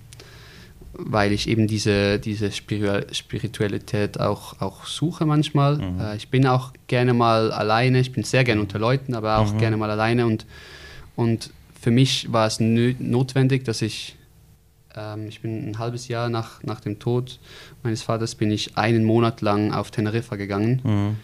[0.92, 5.78] weil ich eben diese, diese Spiritualität auch, auch suche manchmal.
[5.78, 6.00] Mhm.
[6.00, 9.52] Äh, ich bin auch gerne mal alleine, ich bin sehr gerne unter Leuten, aber auch
[9.52, 9.58] mhm.
[9.58, 10.26] gerne mal alleine.
[10.26, 10.46] Und,
[11.16, 14.15] und für mich war es notwendig, dass ich
[15.28, 17.38] ich bin ein halbes Jahr nach, nach dem Tod
[17.82, 20.80] meines Vaters bin ich einen Monat lang auf Teneriffa gegangen.
[20.84, 21.16] Mhm.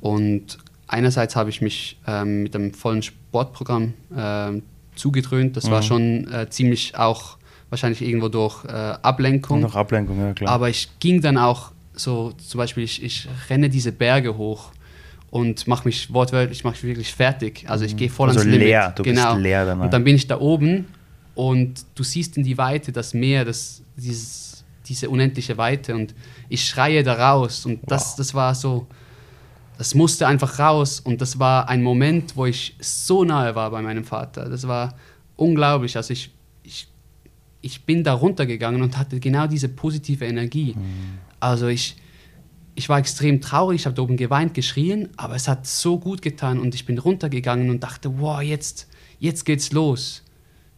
[0.00, 4.62] Und einerseits habe ich mich ähm, mit einem vollen Sportprogramm ähm,
[4.96, 5.56] zugedröhnt.
[5.56, 5.70] Das mhm.
[5.70, 7.38] war schon äh, ziemlich auch
[7.70, 9.60] wahrscheinlich irgendwo durch äh, Ablenkung.
[9.60, 10.50] Noch Ablenkung, ja klar.
[10.50, 14.72] Aber ich ging dann auch so, zum Beispiel, ich, ich renne diese Berge hoch
[15.30, 17.64] und mache mich wortwörtlich, ich mache mich wirklich fertig.
[17.68, 17.98] Also ich mhm.
[17.98, 18.98] gehe voll also ans leer, Limit.
[18.98, 19.32] Du genau.
[19.34, 19.84] bist leer danach.
[19.84, 20.86] Und dann bin ich da oben
[21.34, 26.14] und du siehst in die Weite das Meer, das, dieses, diese unendliche Weite und
[26.48, 28.16] ich schreie da raus und das, wow.
[28.16, 28.86] das war so,
[29.78, 33.80] das musste einfach raus und das war ein Moment, wo ich so nahe war bei
[33.80, 34.48] meinem Vater.
[34.48, 34.94] Das war
[35.36, 35.96] unglaublich.
[35.96, 36.30] Also ich,
[36.62, 36.88] ich,
[37.62, 40.74] ich bin da runtergegangen und hatte genau diese positive Energie.
[40.76, 41.18] Mhm.
[41.40, 41.96] Also ich,
[42.74, 46.20] ich war extrem traurig, ich habe da oben geweint, geschrien, aber es hat so gut
[46.20, 50.22] getan und ich bin runtergegangen und dachte, wow, jetzt, jetzt geht's los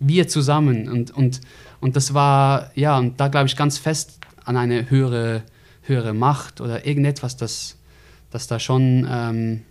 [0.01, 0.89] wir zusammen.
[0.89, 1.41] Und, und,
[1.81, 5.43] und das war, ja, und da glaube ich ganz fest an eine höhere,
[5.83, 7.77] höhere Macht oder irgendetwas, das,
[8.31, 9.63] dass da schon ähm,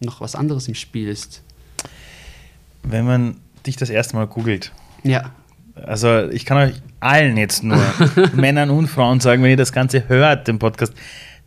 [0.00, 1.42] noch was anderes im Spiel ist.
[2.82, 4.72] Wenn man dich das erste Mal googelt.
[5.02, 5.30] Ja.
[5.74, 7.82] Also ich kann euch allen jetzt nur,
[8.34, 10.94] Männern und Frauen sagen, wenn ihr das Ganze hört, den Podcast,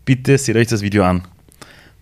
[0.04, 1.24] bitte seht euch das Video an.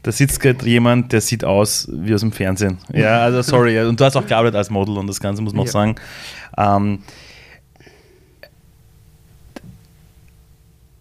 [0.05, 2.77] Da sitzt gerade jemand, der sieht aus wie aus dem Fernsehen.
[2.93, 3.79] Ja, also sorry.
[3.79, 5.67] Und du hast auch gearbeitet als Model und das Ganze muss man ja.
[5.67, 5.95] auch sagen.
[6.59, 6.99] Ähm,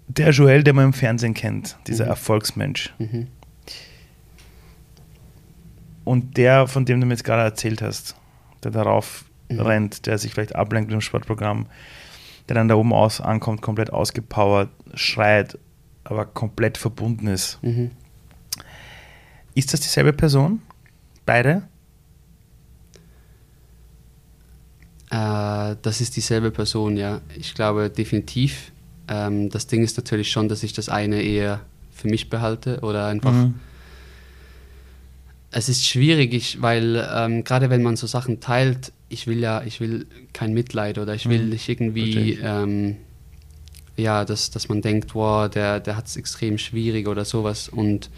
[0.09, 2.11] der Joel, den man im Fernsehen kennt, dieser mhm.
[2.12, 2.95] Erfolgsmensch.
[2.99, 3.27] Mhm.
[6.05, 8.17] Und der, von dem du mir jetzt gerade erzählt hast,
[8.62, 9.61] der darauf mhm.
[9.61, 11.67] rennt, der sich vielleicht ablenkt mit dem Sportprogramm,
[12.49, 15.59] der dann da oben aus ankommt, komplett ausgepowert, schreit,
[16.05, 17.59] aber komplett verbunden ist.
[17.61, 17.90] Mhm.
[19.55, 20.61] Ist das dieselbe Person?
[21.25, 21.62] Beide?
[25.11, 27.21] Äh, das ist dieselbe Person, ja.
[27.37, 28.73] Ich glaube definitiv.
[29.09, 31.61] Ähm, das Ding ist natürlich schon, dass ich das eine eher
[31.93, 33.33] für mich behalte oder einfach.
[33.33, 33.55] Mhm.
[35.51, 39.62] Es ist schwierig, ich, weil ähm, gerade wenn man so Sachen teilt, ich will ja,
[39.62, 41.51] ich will kein Mitleid oder ich will mhm.
[41.51, 42.97] nicht irgendwie, ähm,
[43.97, 47.69] ja, dass, dass man denkt, wow, der, der hat es extrem schwierig oder sowas.
[47.69, 48.11] Und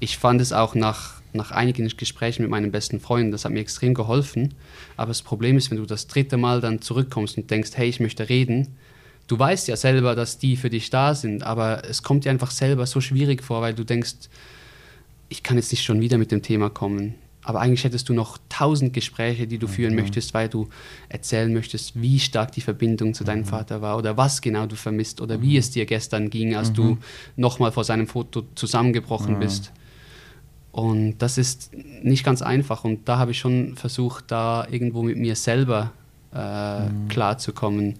[0.00, 3.60] ich fand es auch nach, nach einigen Gesprächen mit meinen besten Freunden, das hat mir
[3.60, 4.54] extrem geholfen.
[4.96, 8.00] Aber das Problem ist, wenn du das dritte Mal dann zurückkommst und denkst, hey, ich
[8.00, 8.68] möchte reden,
[9.28, 12.50] du weißt ja selber, dass die für dich da sind, aber es kommt dir einfach
[12.50, 14.14] selber so schwierig vor, weil du denkst,
[15.28, 17.14] ich kann jetzt nicht schon wieder mit dem Thema kommen.
[17.42, 20.00] Aber eigentlich hättest du noch tausend Gespräche, die du führen mhm.
[20.00, 20.68] möchtest, weil du
[21.08, 23.46] erzählen möchtest, wie stark die Verbindung zu deinem mhm.
[23.46, 25.58] Vater war oder was genau du vermisst oder wie mhm.
[25.58, 26.98] es dir gestern ging, als du mhm.
[27.36, 29.72] nochmal vor seinem Foto zusammengebrochen bist.
[30.72, 32.84] Und das ist nicht ganz einfach.
[32.84, 35.92] Und da habe ich schon versucht, da irgendwo mit mir selber
[36.34, 37.08] äh, mhm.
[37.08, 37.98] klarzukommen.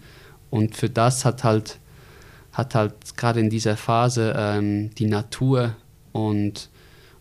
[0.51, 1.79] Und für das hat halt,
[2.53, 5.77] hat halt gerade in dieser Phase ähm, die Natur
[6.13, 6.71] und,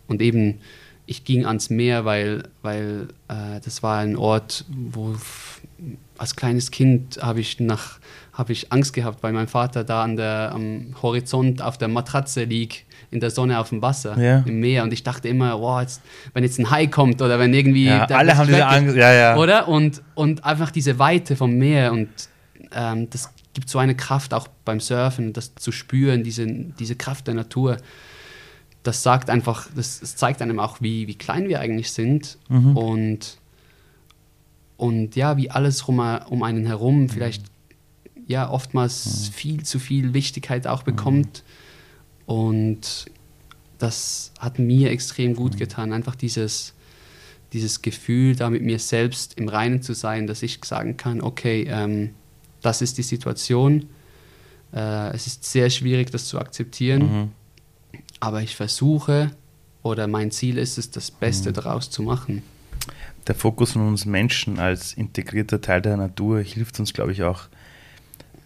[0.08, 0.60] und eben,
[1.06, 5.16] ich ging ans Meer, weil, weil äh, das war ein Ort, wo
[6.18, 8.00] als kleines Kind habe ich nach
[8.40, 12.46] habe ich Angst gehabt, weil mein Vater da an der, am Horizont auf der Matratze
[12.46, 14.40] liegt in der Sonne auf dem Wasser, ja.
[14.46, 14.84] im Meer.
[14.84, 16.02] Und ich dachte immer, wow, jetzt,
[16.34, 17.86] wenn jetzt ein Hai kommt oder wenn irgendwie.
[17.86, 19.38] Ja, alle haben diese Angst, ja, ja.
[19.38, 19.68] Oder?
[19.68, 22.10] Und, und einfach diese Weite vom Meer und
[22.72, 27.28] ähm, das gibt so eine Kraft auch beim Surfen, das zu spüren, diese, diese Kraft
[27.28, 27.78] der Natur.
[28.84, 32.78] Das sagt einfach, das, das zeigt einem auch, wie, wie klein wir eigentlich sind mhm.
[32.78, 33.38] und,
[34.78, 37.44] und ja, wie alles rum, um einen herum vielleicht
[38.28, 39.34] ja oftmals mhm.
[39.34, 41.44] viel zu viel Wichtigkeit auch bekommt.
[41.44, 41.69] Mhm
[42.30, 43.10] und
[43.80, 45.58] das hat mir extrem gut mhm.
[45.58, 46.76] getan, einfach dieses,
[47.54, 51.66] dieses Gefühl, da mit mir selbst im Reinen zu sein, dass ich sagen kann, okay,
[51.68, 52.12] ähm,
[52.62, 53.90] das ist die Situation.
[54.72, 57.32] Äh, es ist sehr schwierig, das zu akzeptieren, mhm.
[58.20, 59.32] aber ich versuche
[59.82, 61.54] oder mein Ziel ist es, das Beste mhm.
[61.56, 62.44] daraus zu machen.
[63.26, 67.48] Der Fokus von uns Menschen als integrierter Teil der Natur hilft uns, glaube ich, auch,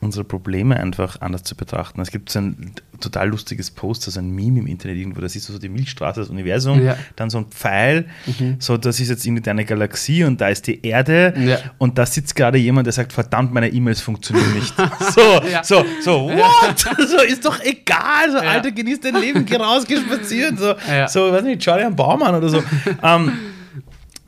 [0.04, 2.02] unsere Probleme einfach anders zu betrachten.
[2.02, 5.50] Es gibt so ein total lustiges Post, also ein Meme im Internet irgendwo, da siehst
[5.50, 6.96] du so die Milchstraße, das Universum, ja.
[7.16, 8.56] dann so ein Pfeil, mhm.
[8.60, 11.58] so das ist jetzt irgendwie deine Galaxie und da ist die Erde ja.
[11.78, 14.74] und da sitzt gerade jemand, der sagt, verdammt, meine E-Mails funktionieren nicht.
[15.16, 15.64] so, ja.
[15.64, 16.80] so, so, what?
[17.08, 20.76] so, ist doch egal, so, Alter, genieß dein Leben, geh raus, geh spazieren, so,
[21.08, 22.64] so, weiß nicht, schau dir einen Baum an oder so.
[23.02, 23.34] ähm,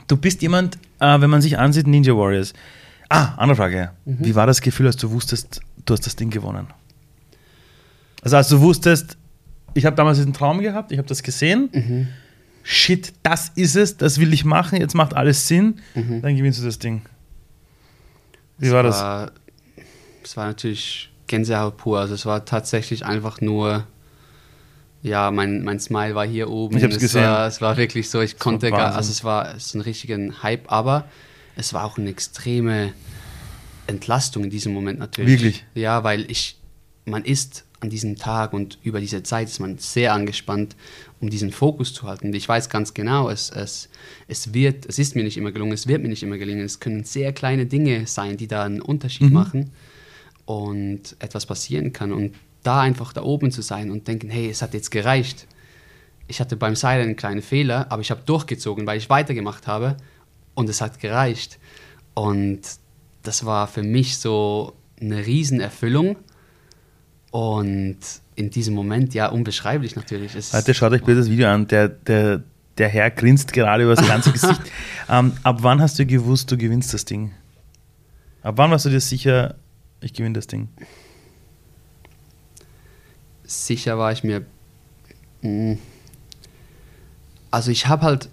[0.08, 2.54] du bist jemand, äh, wenn man sich ansieht, Ninja Warriors,
[3.16, 3.92] Ah, andere Frage.
[4.06, 4.18] Mhm.
[4.20, 6.68] Wie war das Gefühl, als du wusstest, du hast das Ding gewonnen?
[8.22, 9.18] Also als du wusstest,
[9.74, 11.70] ich habe damals diesen Traum gehabt, ich habe das gesehen.
[11.72, 12.08] Mhm.
[12.64, 16.22] Shit, das ist es, das will ich machen, jetzt macht alles Sinn, mhm.
[16.22, 17.04] dann gewinnst du das Ding.
[18.58, 19.32] Wie war, war das?
[20.24, 22.00] Es war natürlich Gänsehaut pur.
[22.00, 23.86] Also es war tatsächlich einfach nur,
[25.04, 26.78] ja, mein, mein Smile war hier oben.
[26.78, 27.24] Ich habe es gesehen.
[27.24, 30.18] War, es war wirklich so, ich konnte gar, also es war, es ist ein richtiger
[30.42, 31.06] Hype, aber
[31.56, 32.94] es war auch eine extreme
[33.88, 35.42] Entlastung in diesem Moment natürlich.
[35.42, 35.66] Wirklich?
[35.74, 36.58] Ja, weil ich,
[37.06, 40.76] man ist an diesem Tag und über diese Zeit ist man sehr angespannt,
[41.20, 42.28] um diesen Fokus zu halten.
[42.28, 43.90] Und ich weiß ganz genau, es, es,
[44.28, 46.66] es wird, es ist mir nicht immer gelungen, es wird mir nicht immer gelingen.
[46.66, 49.34] Es können sehr kleine Dinge sein, die da einen Unterschied mhm.
[49.34, 49.72] machen
[50.46, 52.12] und etwas passieren kann.
[52.12, 55.48] Und da einfach da oben zu sein und denken, hey, es hat jetzt gereicht.
[56.28, 59.98] Ich hatte beim Seil einen kleinen Fehler, aber ich habe durchgezogen, weil ich weitergemacht habe
[60.56, 61.60] und es hat gereicht.
[62.14, 62.62] Und
[63.24, 66.16] das war für mich so eine Riesenerfüllung
[67.32, 67.98] und
[68.36, 70.36] in diesem Moment ja unbeschreiblich natürlich.
[70.36, 72.44] Es Leute, schaut euch bitte das Video an, der, der,
[72.78, 74.62] der Herr grinst gerade über das ganze Gesicht.
[75.10, 77.34] ähm, ab wann hast du gewusst, du gewinnst das Ding?
[78.42, 79.56] Ab wann warst du dir sicher,
[80.02, 80.70] ich gewinne das Ding?
[83.44, 84.46] Sicher war ich mir.
[85.42, 85.78] Hm,
[87.52, 88.30] also ich habe halt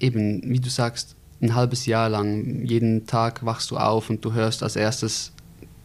[0.00, 4.32] eben, wie du sagst, ein halbes Jahr lang, jeden Tag wachst du auf und du
[4.32, 5.32] hörst als erstes,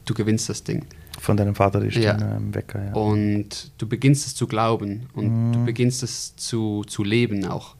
[0.05, 0.85] du gewinnst das Ding.
[1.19, 2.37] Von deinem Vater die Stimme ja.
[2.37, 2.93] im Wecker, ja.
[2.93, 5.53] Und du beginnst es zu glauben und mhm.
[5.53, 7.75] du beginnst es zu, zu leben auch.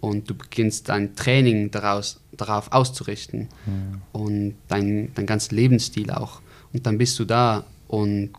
[0.00, 4.02] Und du beginnst dein Training daraus, darauf auszurichten mhm.
[4.12, 6.40] und dein, dein ganzen Lebensstil auch.
[6.72, 8.30] Und dann bist du da und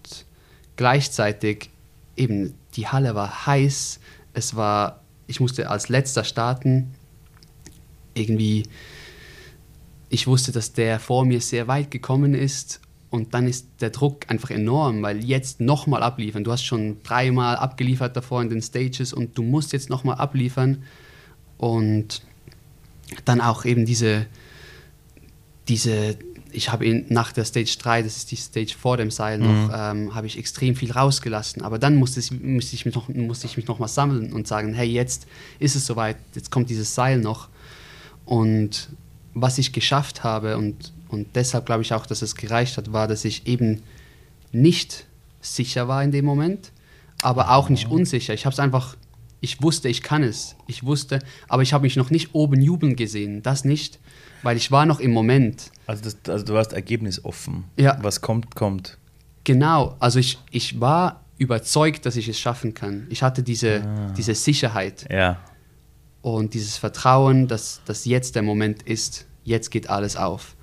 [0.77, 1.69] gleichzeitig
[2.15, 3.99] eben die Halle war heiß,
[4.33, 6.93] es war, ich musste als letzter starten,
[8.19, 8.63] irgendwie,
[10.09, 14.29] ich wusste, dass der vor mir sehr weit gekommen ist und dann ist der Druck
[14.29, 16.43] einfach enorm, weil jetzt nochmal abliefern.
[16.43, 20.83] Du hast schon dreimal abgeliefert davor in den Stages und du musst jetzt nochmal abliefern.
[21.57, 22.21] Und
[23.25, 24.27] dann auch eben diese,
[25.67, 26.17] diese
[26.51, 29.73] ich habe nach der Stage 3, das ist die Stage vor dem Seil noch, mhm.
[29.73, 31.61] ähm, habe ich extrem viel rausgelassen.
[31.61, 34.73] Aber dann musste ich, musste ich mich noch, musste ich mich noch sammeln und sagen,
[34.73, 35.27] hey, jetzt
[35.59, 37.49] ist es soweit, jetzt kommt dieses Seil noch.
[38.29, 38.89] Und
[39.33, 43.07] was ich geschafft habe und, und deshalb glaube ich auch, dass es gereicht hat, war,
[43.07, 43.81] dass ich eben
[44.51, 45.07] nicht
[45.41, 46.71] sicher war in dem Moment,
[47.23, 48.35] aber auch nicht unsicher.
[48.35, 48.95] Ich habe es einfach,
[49.41, 50.55] ich wusste, ich kann es.
[50.67, 53.41] Ich wusste, aber ich habe mich noch nicht oben jubeln gesehen.
[53.41, 53.97] Das nicht,
[54.43, 55.71] weil ich war noch im Moment.
[55.87, 57.63] Also, das, also du warst ergebnisoffen.
[57.77, 57.97] Ja.
[58.03, 58.99] Was kommt, kommt.
[59.43, 63.07] Genau, also ich, ich war überzeugt, dass ich es schaffen kann.
[63.09, 64.13] Ich hatte diese, ah.
[64.15, 65.07] diese Sicherheit.
[65.09, 65.39] Ja
[66.21, 70.55] und dieses Vertrauen, dass, dass jetzt der Moment ist, jetzt geht alles auf.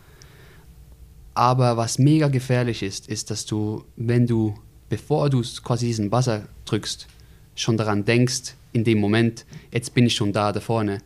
[1.35, 4.55] Aber was mega gefährlich ist, ist, dass du, wenn du,
[4.89, 7.07] bevor du quasi diesen Buzzer drückst,
[7.55, 10.99] schon daran denkst, in dem Moment, jetzt bin ich schon da, da vorne.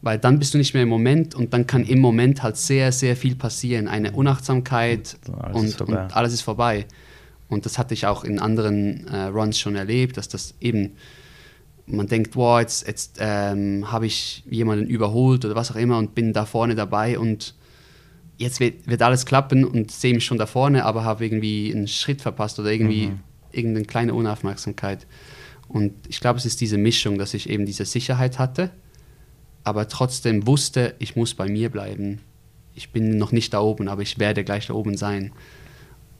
[0.00, 2.92] Weil dann bist du nicht mehr im Moment und dann kann im Moment halt sehr,
[2.92, 3.88] sehr viel passieren.
[3.88, 6.86] Eine Unachtsamkeit und alles, und, und alles ist vorbei.
[7.48, 10.92] Und das hatte ich auch in anderen äh, Runs schon erlebt, dass das eben
[11.90, 16.14] man denkt, wow, jetzt, jetzt ähm, habe ich jemanden überholt oder was auch immer und
[16.14, 17.54] bin da vorne dabei und
[18.36, 21.88] jetzt wird, wird alles klappen und sehe mich schon da vorne, aber habe irgendwie einen
[21.88, 23.20] Schritt verpasst oder irgendwie mhm.
[23.52, 25.06] irgendeine kleine Unaufmerksamkeit.
[25.68, 28.70] Und ich glaube, es ist diese Mischung, dass ich eben diese Sicherheit hatte,
[29.64, 32.20] aber trotzdem wusste, ich muss bei mir bleiben.
[32.74, 35.32] Ich bin noch nicht da oben, aber ich werde gleich da oben sein.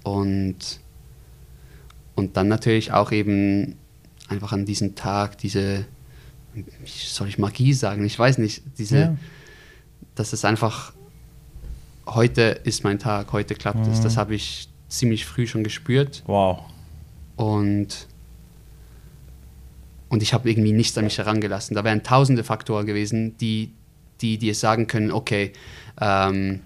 [0.03, 0.81] Und,
[2.15, 3.77] und dann natürlich auch eben
[4.29, 5.87] einfach an diesem Tag diese,
[6.85, 8.05] soll ich Magie sagen?
[8.05, 9.17] Ich weiß nicht, diese, ja.
[10.15, 10.93] dass es einfach,
[12.07, 13.93] heute ist mein Tag, heute klappt mhm.
[13.93, 14.01] es.
[14.01, 16.23] Das habe ich ziemlich früh schon gespürt.
[16.27, 16.61] Wow.
[17.37, 18.07] Und,
[20.09, 21.75] und ich habe irgendwie nichts an mich herangelassen.
[21.75, 23.73] Da wären tausende Faktoren gewesen, die,
[24.21, 25.53] die dir sagen können, okay,
[26.01, 26.61] ähm,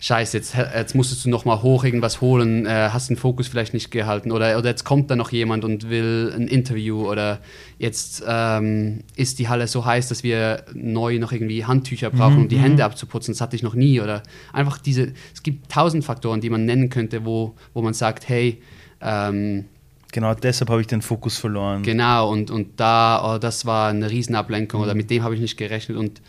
[0.00, 3.90] scheiße, jetzt, jetzt musstest du nochmal hoch irgendwas holen, äh, hast den Fokus vielleicht nicht
[3.90, 7.40] gehalten oder, oder jetzt kommt da noch jemand und will ein Interview oder
[7.78, 12.42] jetzt ähm, ist die Halle so heiß, dass wir neu noch irgendwie Handtücher brauchen, mhm.
[12.42, 12.62] um die mhm.
[12.62, 13.34] Hände abzuputzen.
[13.34, 16.90] Das hatte ich noch nie oder einfach diese, es gibt tausend Faktoren, die man nennen
[16.90, 18.62] könnte, wo, wo man sagt, hey,
[19.00, 19.64] ähm,
[20.10, 21.82] Genau deshalb habe ich den Fokus verloren.
[21.82, 24.84] Genau, und, und da, oh, das war eine Riesenablenkung mhm.
[24.84, 26.22] oder mit dem habe ich nicht gerechnet und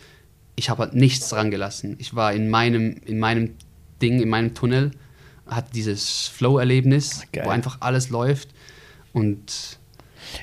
[0.60, 1.96] ich habe halt nichts dran gelassen.
[1.98, 3.54] Ich war in meinem, in meinem
[4.02, 4.90] Ding, in meinem Tunnel,
[5.46, 8.50] hatte dieses Flow-Erlebnis, wo einfach alles läuft
[9.14, 9.78] und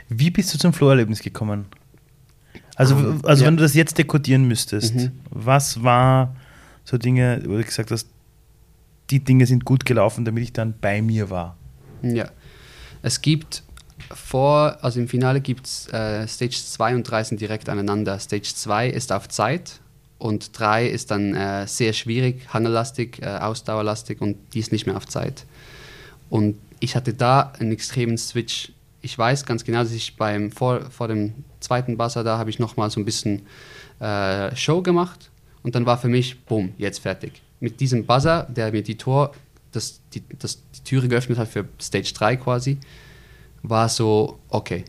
[0.10, 1.66] wie bist du zum Flow-Erlebnis gekommen?
[2.76, 3.48] Also, um, also ja.
[3.48, 5.12] wenn du das jetzt dekodieren müsstest, mhm.
[5.30, 6.36] was war
[6.84, 8.08] so Dinge, wo du gesagt hast,
[9.12, 11.58] die Dinge sind gut gelaufen, damit ich dann bei mir war?
[12.02, 12.32] Ja,
[13.04, 13.62] es gibt
[14.12, 18.18] vor, also im Finale gibt es äh, Stage 2 und 3 sind direkt aneinander.
[18.18, 19.80] Stage 2 ist auf Zeit
[20.20, 24.98] und 3 ist dann äh, sehr schwierig, hangellastig, äh, ausdauerlastig und die ist nicht mehr
[24.98, 25.46] auf Zeit.
[26.30, 28.72] Und ich hatte da einen extremen Switch.
[29.02, 32.60] Ich weiß ganz genau, dass ich beim, vor, vor dem zweiten Buzzer da habe ich
[32.60, 33.44] nochmal so ein bisschen
[34.00, 35.30] äh, Show gemacht
[35.64, 37.42] und dann war für mich, bumm, jetzt fertig.
[37.60, 39.34] Mit diesem Buzzer, der mir die Tor,
[39.72, 42.78] das, die, das, die Türe geöffnet hat für Stage 3 quasi,
[43.64, 44.86] war so, okay,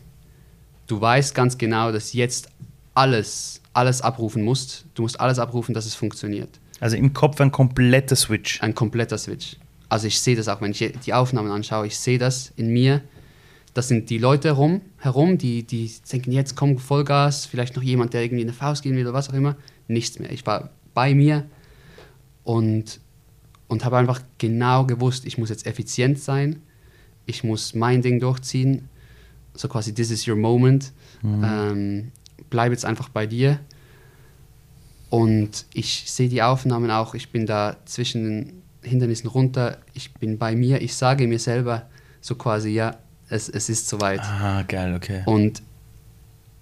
[0.87, 2.49] du weißt ganz genau, dass jetzt
[2.93, 4.85] alles, alles abrufen musst.
[4.93, 6.59] Du musst alles abrufen, dass es funktioniert.
[6.79, 8.61] Also im Kopf ein kompletter Switch.
[8.61, 9.57] Ein kompletter Switch.
[9.89, 13.01] Also ich sehe das auch, wenn ich die Aufnahmen anschaue, ich sehe das in mir.
[13.73, 18.13] Das sind die Leute herum, herum die, die denken, jetzt kommt Vollgas, vielleicht noch jemand,
[18.13, 19.55] der irgendwie eine Faust gehen will oder was auch immer.
[19.87, 20.31] Nichts mehr.
[20.31, 21.45] Ich war bei mir
[22.43, 22.99] und,
[23.67, 26.61] und habe einfach genau gewusst, ich muss jetzt effizient sein
[27.29, 28.89] ich muss mein Ding durchziehen.
[29.53, 30.91] So quasi, this is your moment.
[31.21, 31.43] Mhm.
[31.43, 32.11] Ähm,
[32.49, 33.59] bleib jetzt einfach bei dir.
[35.09, 40.37] Und ich sehe die Aufnahmen auch, ich bin da zwischen den Hindernissen runter, ich bin
[40.37, 41.87] bei mir, ich sage mir selber
[42.21, 42.97] so quasi, ja,
[43.27, 44.21] es, es ist soweit.
[44.21, 45.23] Ah, geil, okay.
[45.25, 45.63] Und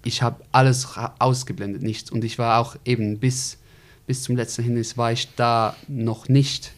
[0.04, 0.88] ich habe alles
[1.20, 2.10] ausgeblendet, nichts.
[2.12, 3.58] Und ich war auch eben bis,
[4.06, 6.72] bis zum letzten Hindernis war ich da noch nicht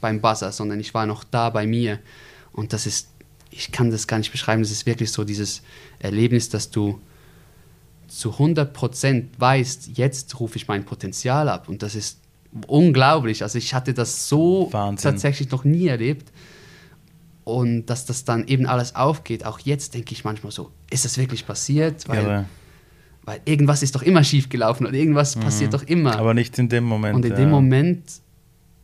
[0.00, 1.98] beim Buzzer, sondern ich war noch da bei mir.
[2.52, 3.08] Und das ist
[3.52, 5.62] ich kann das gar nicht beschreiben, es ist wirklich so dieses
[5.98, 7.00] Erlebnis, dass du
[8.12, 12.20] zu 100% weißt, jetzt rufe ich mein Potenzial ab und das ist
[12.66, 13.42] unglaublich.
[13.42, 15.10] Also ich hatte das so Wahnsinn.
[15.10, 16.30] tatsächlich noch nie erlebt
[17.44, 19.46] und dass das dann eben alles aufgeht.
[19.46, 22.06] Auch jetzt denke ich manchmal so, ist das wirklich passiert?
[22.06, 22.44] Weil, ja,
[23.24, 25.40] weil irgendwas ist doch immer schief gelaufen und irgendwas mhm.
[25.40, 26.18] passiert doch immer.
[26.18, 27.16] Aber nicht in dem Moment.
[27.16, 27.38] Und in ja.
[27.38, 28.02] dem Moment,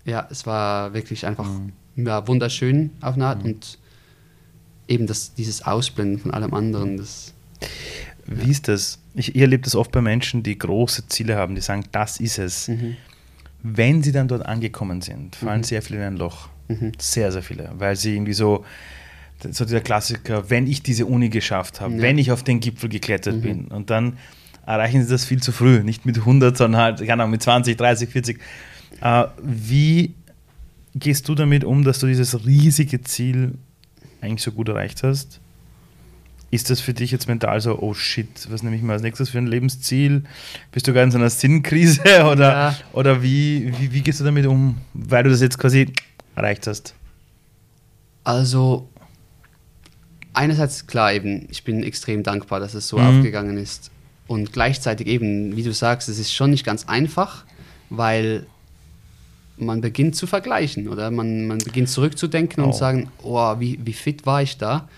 [0.07, 2.07] ja, es war wirklich einfach mhm.
[2.07, 3.51] ja, wunderschön auf eine Art mhm.
[3.51, 3.79] und
[4.89, 6.97] eben das, dieses Ausblenden von allem anderen.
[6.97, 7.35] Das,
[8.29, 8.99] Wie ist das?
[9.15, 12.39] Ich, ich erlebe das oft bei Menschen, die große Ziele haben, die sagen, das ist
[12.39, 12.69] es.
[12.69, 12.97] Mhm.
[13.63, 15.65] Wenn sie dann dort angekommen sind, fallen mhm.
[15.65, 16.49] sehr viele in ein Loch.
[16.69, 16.93] Mhm.
[16.99, 17.71] Sehr, sehr viele.
[17.79, 18.65] Weil sie irgendwie so,
[19.51, 22.03] so dieser Klassiker, wenn ich diese Uni geschafft habe, ja.
[22.03, 23.41] wenn ich auf den Gipfel geklettert mhm.
[23.41, 24.19] bin und dann
[24.67, 27.77] erreichen sie das viel zu früh, nicht mit 100, sondern halt, keine Ahnung, mit 20,
[27.77, 28.41] 30, 40.
[29.01, 30.15] Äh, wie
[30.95, 33.55] gehst du damit um, dass du dieses riesige Ziel
[34.21, 35.41] eigentlich so gut erreicht hast,
[36.51, 39.29] ist das für dich jetzt mental so, oh shit, was nehme ich mal als nächstes
[39.29, 40.25] für ein Lebensziel?
[40.73, 42.77] Bist du gar in so einer Sinnkrise oder, ja.
[42.93, 45.93] oder wie, wie, wie gehst du damit um, weil du das jetzt quasi
[46.35, 46.95] erreicht hast?
[48.25, 48.89] Also,
[50.33, 53.07] einerseits klar eben, ich bin extrem dankbar, dass es so mhm.
[53.07, 53.91] aufgegangen ist.
[54.27, 57.45] Und gleichzeitig eben, wie du sagst, es ist schon nicht ganz einfach,
[57.91, 58.47] weil
[59.57, 62.67] man beginnt zu vergleichen oder man, man beginnt zurückzudenken oh.
[62.67, 64.89] und sagen, oh, wie, wie fit war ich da?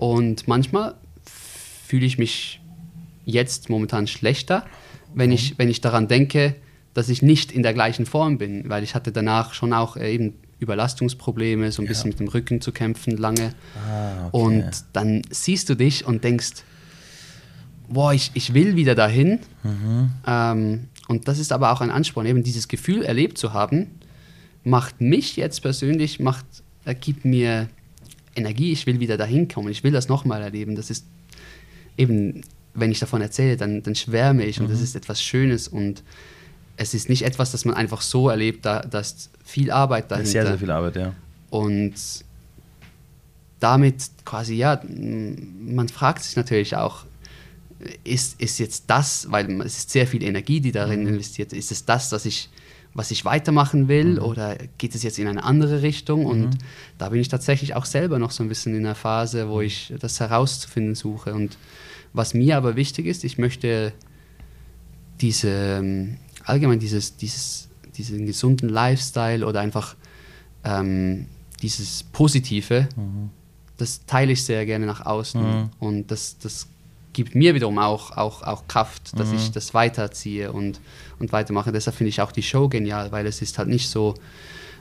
[0.00, 0.94] Und manchmal
[1.86, 2.62] fühle ich mich
[3.26, 4.64] jetzt momentan schlechter,
[5.14, 6.54] wenn, ich, wenn ich daran denke,
[6.94, 10.14] dass ich nicht in der gleichen Form bin, weil ich hatte danach schon auch äh,
[10.14, 11.90] eben Überlastungsprobleme, so ein ja.
[11.90, 13.52] bisschen mit dem Rücken zu kämpfen lange.
[13.76, 14.42] Ah, okay.
[14.42, 16.64] Und dann siehst du dich und denkst,
[17.86, 19.40] boah, ich, ich will wieder dahin.
[19.62, 20.12] Mhm.
[20.26, 23.98] Ähm, und das ist aber auch ein Ansporn, eben dieses Gefühl erlebt zu haben,
[24.64, 26.46] macht mich jetzt persönlich, macht,
[26.86, 27.68] äh, gibt mir
[28.40, 30.74] Energie, ich will wieder dahin kommen, ich will das nochmal erleben.
[30.74, 31.06] Das ist
[31.96, 32.42] eben,
[32.74, 34.66] wenn ich davon erzähle, dann, dann schwärme ich mhm.
[34.66, 36.02] und das ist etwas Schönes und
[36.76, 40.30] es ist nicht etwas, das man einfach so erlebt, da, da ist viel Arbeit dahinter.
[40.30, 41.14] Sehr, sehr viel Arbeit, ja.
[41.50, 41.94] Und
[43.58, 47.04] damit quasi, ja, man fragt sich natürlich auch,
[48.04, 51.08] ist, ist jetzt das, weil es ist sehr viel Energie, die darin mhm.
[51.08, 52.48] investiert ist, es das, was ich
[52.94, 54.22] was ich weitermachen will mhm.
[54.22, 56.26] oder geht es jetzt in eine andere Richtung?
[56.26, 56.58] Und mhm.
[56.98, 59.92] da bin ich tatsächlich auch selber noch so ein bisschen in einer Phase, wo ich
[59.98, 61.32] das herauszufinden suche.
[61.32, 61.56] Und
[62.12, 63.92] was mir aber wichtig ist, ich möchte
[65.20, 69.94] diese, ähm, allgemein dieses, dieses, diesen gesunden Lifestyle oder einfach
[70.64, 71.26] ähm,
[71.62, 73.30] dieses Positive, mhm.
[73.76, 75.40] das teile ich sehr gerne nach außen.
[75.40, 75.70] Mhm.
[75.78, 76.66] Und das, das
[77.12, 79.36] gibt mir wiederum auch, auch, auch Kraft, dass mhm.
[79.36, 80.80] ich das weiterziehe und,
[81.18, 81.72] und weitermache.
[81.72, 84.14] Deshalb finde ich auch die Show genial, weil es ist halt nicht so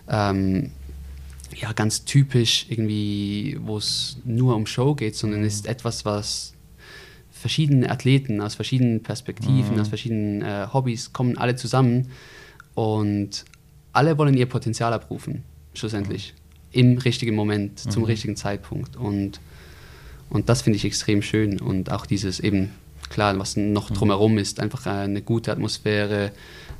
[0.07, 0.71] ähm,
[1.55, 6.53] ja, ganz typisch irgendwie, wo es nur um Show geht, sondern es ist etwas, was
[7.31, 9.81] verschiedene Athleten aus verschiedenen Perspektiven, mhm.
[9.81, 12.11] aus verschiedenen äh, Hobbys kommen alle zusammen
[12.75, 13.45] und
[13.93, 16.33] alle wollen ihr Potenzial abrufen, schlussendlich.
[16.33, 16.79] Mhm.
[16.79, 17.89] Im richtigen Moment, mhm.
[17.89, 18.95] zum richtigen Zeitpunkt.
[18.95, 19.39] Und,
[20.29, 21.59] und das finde ich extrem schön.
[21.59, 22.71] Und auch dieses eben,
[23.09, 23.95] klar, was noch mhm.
[23.95, 26.31] drumherum ist, einfach eine gute Atmosphäre,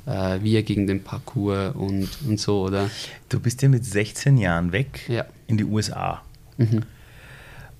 [0.06, 2.90] äh, wir gegen den Parcours und, und so, oder?
[3.28, 5.26] Du bist ja mit 16 Jahren weg ja.
[5.46, 6.22] in die USA.
[6.58, 6.82] Mhm.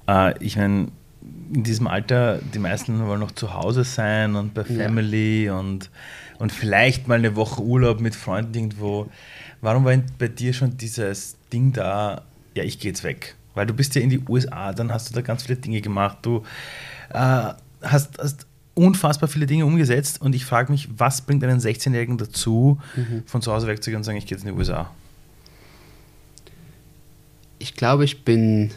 [0.08, 0.88] Äh, ich meine,
[1.52, 5.58] in diesem Alter, die meisten wollen noch zu Hause sein und bei Family ja.
[5.58, 5.90] und,
[6.38, 9.08] und vielleicht mal eine Woche Urlaub mit Freunden irgendwo.
[9.60, 12.22] Warum war bei dir schon dieses Ding da,
[12.54, 13.36] ja, ich gehe jetzt weg?
[13.54, 16.18] Weil du bist ja in die USA, dann hast du da ganz viele Dinge gemacht.
[16.22, 16.44] Du
[17.10, 22.18] äh, hast, hast unfassbar viele Dinge umgesetzt und ich frage mich, was bringt einen 16-Jährigen
[22.18, 23.24] dazu, mhm.
[23.26, 24.90] von zu Hause wegzugehen und sagen, ich gehe jetzt in die USA?
[27.58, 28.70] Ich glaube, ich bin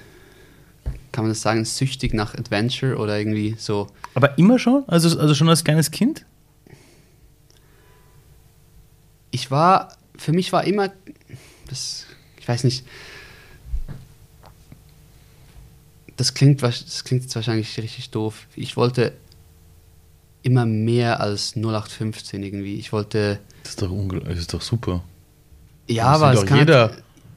[1.14, 3.88] kann man das sagen, süchtig nach Adventure oder irgendwie so.
[4.16, 4.84] Aber immer schon?
[4.88, 6.26] Also, also schon als kleines Kind?
[9.32, 10.92] Ich war, für mich war immer,
[11.70, 12.08] das,
[12.38, 12.86] ich weiß nicht,
[16.24, 18.48] das klingt, das klingt jetzt wahrscheinlich richtig doof.
[18.56, 19.12] Ich wollte
[20.42, 22.76] immer mehr als 0815 irgendwie.
[22.76, 23.40] Ich wollte.
[23.64, 23.92] Das ist doch,
[24.26, 25.04] das ist doch super.
[25.90, 26.60] Ja, aber es kann.
[26.60, 26.92] Jeder,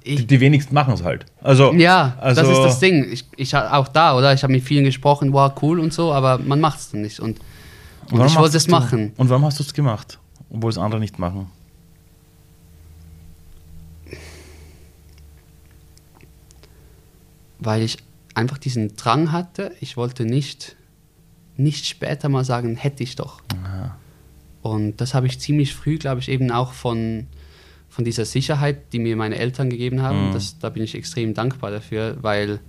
[0.04, 1.26] ich, die, die, wenigsten machen es halt.
[1.42, 3.10] Also, ja, also das ist das Ding.
[3.10, 4.32] Ich, ich auch da, oder?
[4.32, 7.18] Ich habe mit vielen gesprochen, wow, cool und so, aber man macht es dann nicht.
[7.18, 7.40] Und,
[8.12, 9.12] und, und ich wollte es machen.
[9.16, 11.50] Und warum hast du es gemacht, obwohl es andere nicht machen?
[17.58, 17.96] Weil ich
[18.36, 20.76] einfach diesen Drang hatte, ich wollte nicht,
[21.56, 23.40] nicht später mal sagen, hätte ich doch.
[23.64, 23.96] Aha.
[24.62, 27.28] Und das habe ich ziemlich früh, glaube ich, eben auch von,
[27.88, 30.28] von dieser Sicherheit, die mir meine Eltern gegeben haben.
[30.28, 30.32] Mhm.
[30.32, 32.60] Das, da bin ich extrem dankbar dafür, weil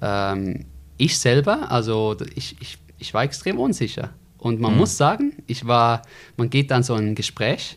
[0.00, 0.66] ähm,
[0.96, 4.10] ich selber, also ich, ich, ich war extrem unsicher.
[4.38, 4.78] Und man mhm.
[4.78, 6.02] muss sagen, ich war,
[6.36, 7.76] man geht dann so ein Gespräch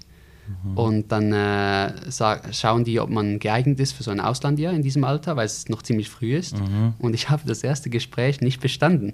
[0.63, 0.77] mhm.
[0.77, 4.81] und dann äh, sag, schauen die, ob man geeignet ist für so ein Auslandjahr in
[4.81, 6.59] diesem Alter, weil es noch ziemlich früh ist.
[6.59, 6.93] Mhm.
[6.99, 9.13] Und ich habe das erste Gespräch nicht bestanden.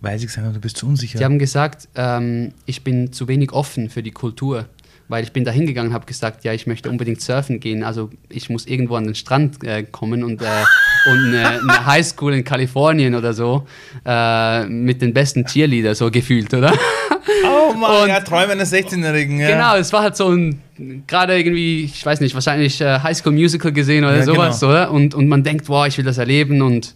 [0.00, 1.18] Weil sie gesagt haben, du bist zu unsicher.
[1.18, 4.66] Sie haben gesagt, ähm, ich bin zu wenig offen für die Kultur
[5.10, 8.10] weil ich bin da hingegangen und habe gesagt, ja, ich möchte unbedingt surfen gehen, also
[8.28, 10.46] ich muss irgendwo an den Strand äh, kommen und, äh,
[11.06, 13.66] und eine, eine, Highschool in Kalifornien oder so
[14.04, 16.72] äh, mit den besten Cheerleader so gefühlt, oder?
[17.44, 19.40] Oh Mann, ja, Träume eines 16-Jährigen.
[19.40, 19.50] Ja.
[19.50, 20.60] Genau, es war halt so ein,
[21.06, 24.72] gerade irgendwie, ich weiß nicht, wahrscheinlich äh, Highschool Musical gesehen oder ja, sowas, genau.
[24.72, 24.90] oder?
[24.90, 26.94] Und, und man denkt, wow, ich will das erleben und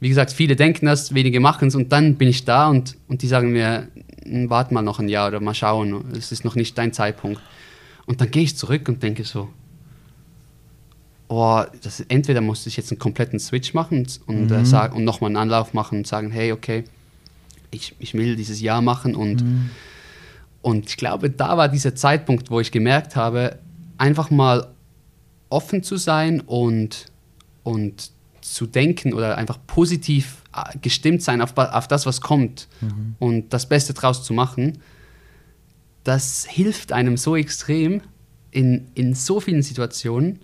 [0.00, 3.22] wie gesagt, viele denken das, wenige machen es und dann bin ich da und, und
[3.22, 3.88] die sagen mir,
[4.24, 7.40] hm, warte mal noch ein Jahr oder mal schauen, es ist noch nicht dein Zeitpunkt.
[8.04, 9.48] Und dann gehe ich zurück und denke so,
[11.28, 14.74] oh, das, entweder muss ich jetzt einen kompletten Switch machen und, äh, mhm.
[14.74, 16.84] äh, und nochmal einen Anlauf machen und sagen, hey, okay,
[17.70, 19.70] ich, ich will dieses Jahr machen und, mhm.
[20.62, 23.58] und ich glaube, da war dieser Zeitpunkt, wo ich gemerkt habe,
[23.98, 24.68] einfach mal
[25.48, 27.06] offen zu sein und,
[27.62, 28.10] und
[28.40, 33.16] zu denken oder einfach positiv äh, gestimmt sein auf, auf das, was kommt mhm.
[33.18, 34.78] und das Beste draus zu machen
[36.06, 38.00] das hilft einem so extrem
[38.52, 40.38] in, in so vielen Situationen,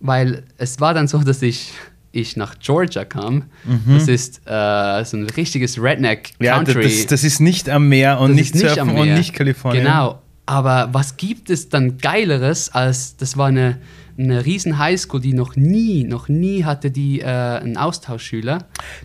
[0.00, 1.72] weil es war dann so, dass ich,
[2.12, 3.44] ich nach Georgia kam.
[3.64, 3.94] Mhm.
[3.94, 6.82] Das ist äh, so ein richtiges Redneck-Country.
[6.82, 9.84] Ja, das, das, ist nicht am Meer und nicht, nicht Surfen und nicht Kalifornien.
[9.84, 10.22] Genau.
[10.46, 13.78] Aber was gibt es dann Geileres, als das war eine,
[14.16, 18.58] eine riesen Highschool, die noch nie, noch nie hatte die äh, einen Austauschschüler.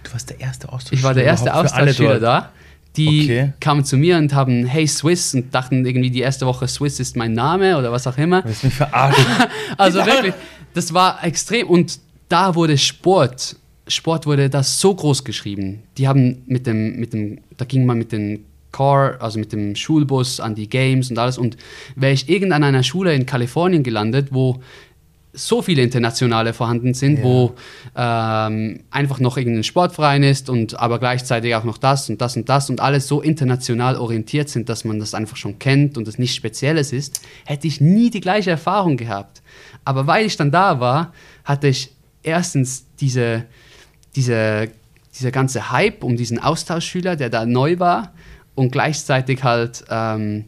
[0.03, 0.99] Du warst der erste Austauschschüler.
[0.99, 2.51] Ich war der erste Austauschschüler da.
[2.97, 3.53] Die okay.
[3.59, 7.15] kamen zu mir und haben Hey Swiss und dachten irgendwie die erste Woche Swiss ist
[7.15, 8.43] mein Name oder was auch immer.
[8.43, 9.25] Willst mich verarschen?
[9.77, 10.33] also wirklich,
[10.73, 13.55] das war extrem und da wurde Sport,
[13.87, 15.83] Sport wurde da so groß geschrieben.
[15.97, 19.75] Die haben mit dem, mit dem, da ging man mit dem Car, also mit dem
[19.75, 21.57] Schulbus an die Games und alles und
[21.95, 24.61] wäre ich irgendein einer Schule in Kalifornien gelandet, wo
[25.33, 27.23] so viele Internationale vorhanden sind, ja.
[27.23, 27.55] wo
[27.95, 32.49] ähm, einfach noch irgendein Sportverein ist und aber gleichzeitig auch noch das und das und
[32.49, 36.19] das und alles so international orientiert sind, dass man das einfach schon kennt und es
[36.19, 39.41] nichts Spezielles ist, hätte ich nie die gleiche Erfahrung gehabt.
[39.85, 41.13] Aber weil ich dann da war,
[41.45, 41.91] hatte ich
[42.23, 43.45] erstens diese,
[44.15, 44.69] diese,
[45.17, 48.13] dieser ganze Hype um diesen Austauschschüler, der da neu war
[48.55, 50.45] und gleichzeitig halt ähm,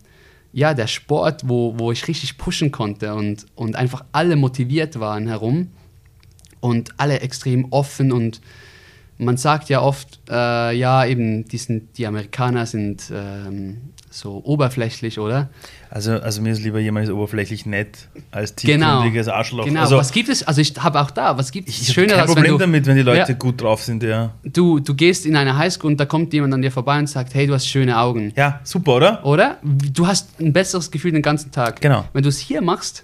[0.54, 5.28] ja, der Sport, wo, wo ich richtig pushen konnte und, und einfach alle motiviert waren
[5.28, 5.70] herum
[6.60, 8.40] und alle extrem offen und
[9.18, 15.18] man sagt ja oft, äh, ja, eben, die, sind, die Amerikaner sind ähm, so oberflächlich,
[15.18, 15.50] oder?
[15.90, 19.38] Also, also mir ist lieber jemand ist oberflächlich nett als tiefgründiges genau.
[19.38, 19.66] Arschloch.
[19.66, 20.44] Genau, also, was gibt es?
[20.44, 22.18] Also ich habe auch da, was gibt es ich Schöneres?
[22.18, 24.32] Kein Problem du, damit, wenn die Leute ja, gut drauf sind, ja.
[24.44, 27.34] Du, du gehst in eine Highschool und da kommt jemand an dir vorbei und sagt,
[27.34, 28.34] hey, du hast schöne Augen.
[28.36, 29.26] Ja, super, oder?
[29.26, 29.58] Oder?
[29.64, 31.82] Du hast ein besseres Gefühl den ganzen Tag.
[31.82, 32.06] Genau.
[32.14, 33.04] Wenn du es hier machst,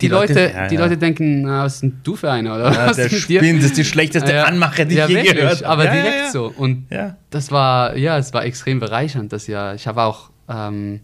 [0.00, 0.80] die, Leute, Leute ja, die ja.
[0.80, 2.54] Leute denken, na, was denn du für einer?
[2.54, 5.34] Oder ja, was der spinnt, das ist die schlechteste ja, Anmache, die ich je wirklich,
[5.34, 5.66] gehört habe.
[5.66, 6.52] Aber direkt so.
[6.56, 6.86] Und
[7.30, 9.74] das war, ja, es war extrem bereichernd, das Jahr.
[9.74, 11.00] Ich habe auch ähm,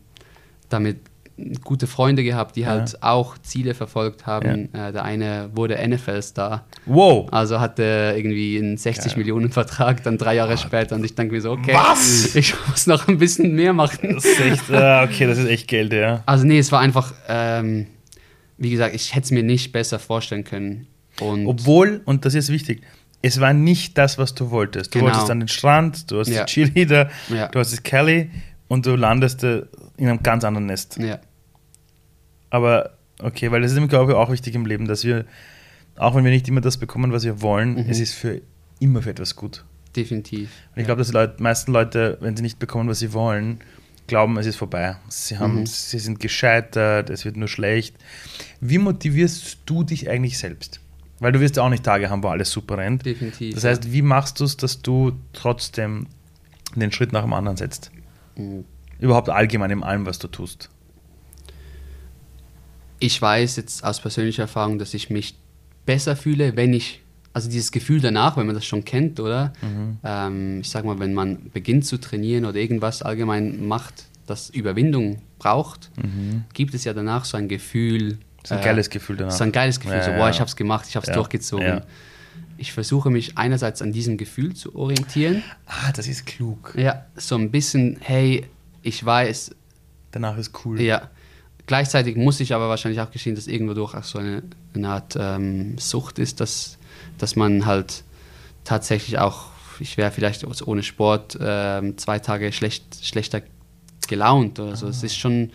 [0.68, 0.99] damit
[1.64, 4.72] gute Freunde gehabt, die halt auch Ziele verfolgt haben.
[4.74, 6.66] Äh, der eine wurde NFL-Star.
[6.84, 7.28] Wow.
[7.32, 10.97] Also hatte irgendwie einen 60 Millionen Vertrag, dann drei Jahre später.
[10.97, 12.34] Und ich denke mir so, okay, Was?
[12.36, 14.14] ich muss noch ein bisschen mehr machen.
[14.14, 16.22] Das ist echt, äh, okay, das ist echt Geld, ja.
[16.26, 17.14] Also nee, es war einfach...
[17.28, 17.86] Ähm,
[18.61, 20.86] wie gesagt, ich hätte es mir nicht besser vorstellen können.
[21.18, 22.82] Und Obwohl, und das ist wichtig,
[23.22, 24.95] es war nicht das, was du wolltest.
[24.95, 25.11] Du genau.
[25.11, 26.45] wolltest an den Strand, du hast ja.
[26.45, 27.49] Cheerleader, ja.
[27.49, 28.30] du hast das Kelly
[28.70, 29.66] und du landest in
[29.98, 30.96] einem ganz anderen Nest.
[30.98, 31.18] Ja.
[32.50, 35.26] Aber okay, weil das ist glaube ich, auch wichtig im Leben, dass wir,
[35.96, 37.90] auch wenn wir nicht immer das bekommen, was wir wollen, mhm.
[37.90, 38.40] es ist für
[38.78, 39.64] immer für etwas gut.
[39.96, 40.50] Definitiv.
[40.74, 43.58] Und ich glaube, dass die Leute, meisten Leute, wenn sie nicht bekommen, was sie wollen,
[44.06, 44.96] glauben, es ist vorbei.
[45.08, 45.66] Sie, haben, mhm.
[45.66, 47.96] sie sind gescheitert, es wird nur schlecht.
[48.60, 50.80] Wie motivierst du dich eigentlich selbst?
[51.18, 53.04] Weil du wirst ja auch nicht Tage haben, wo alles super rennt.
[53.04, 53.52] Definitiv.
[53.52, 56.06] Das heißt, wie machst du es, dass du trotzdem
[56.76, 57.90] den Schritt nach dem anderen setzt?
[58.41, 58.64] Mhm.
[58.99, 60.68] Überhaupt allgemein in allem, was du tust.
[62.99, 65.38] Ich weiß jetzt aus persönlicher Erfahrung, dass ich mich
[65.86, 67.01] besser fühle, wenn ich
[67.32, 69.53] also dieses Gefühl danach, wenn man das schon kennt, oder?
[69.62, 69.99] Mhm.
[70.05, 75.22] Ähm, ich sag mal, wenn man beginnt zu trainieren oder irgendwas allgemein macht, das Überwindung
[75.38, 76.45] braucht, mhm.
[76.55, 78.18] gibt es ja danach so ein Gefühl.
[78.45, 79.32] So ein äh, geiles Gefühl danach.
[79.32, 81.82] So ein geiles Gefühl, ja, so, boah, ich hab's gemacht, ich hab's ja, durchgezogen.
[82.61, 85.42] Ich versuche mich einerseits an diesem Gefühl zu orientieren.
[85.66, 86.74] Ah, das ist klug.
[86.76, 88.46] Ja, so ein bisschen, hey,
[88.82, 89.52] ich weiß.
[90.12, 90.80] Danach ist cool.
[90.80, 91.11] Ja.
[91.66, 94.42] Gleichzeitig muss ich aber wahrscheinlich auch geschehen, dass irgendwo durch auch so eine,
[94.74, 96.78] eine Art ähm, Sucht ist, dass
[97.20, 98.02] dass man halt
[98.64, 99.46] tatsächlich auch,
[99.78, 103.42] ich wäre vielleicht ohne Sport äh, zwei Tage schlecht, schlechter
[104.08, 104.86] gelaunt oder so.
[104.86, 104.90] Ah.
[104.90, 105.50] Es ist schon,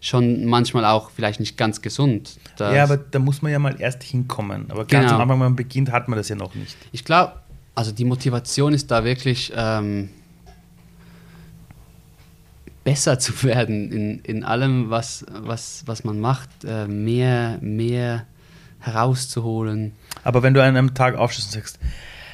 [0.00, 2.38] schon manchmal auch vielleicht nicht ganz gesund.
[2.58, 4.70] Ja, aber da muss man ja mal erst hinkommen.
[4.70, 5.14] Aber ganz genau.
[5.16, 6.76] am Anfang, wenn man beginnt, hat man das ja noch nicht.
[6.92, 7.34] Ich glaube,
[7.74, 10.10] also die Motivation ist da wirklich ähm,
[12.84, 18.26] besser zu werden in, in allem, was, was, was man macht, äh, mehr, mehr
[18.78, 19.92] herauszuholen.
[20.24, 21.78] Aber wenn du an einem Tag aufstehst und sagst,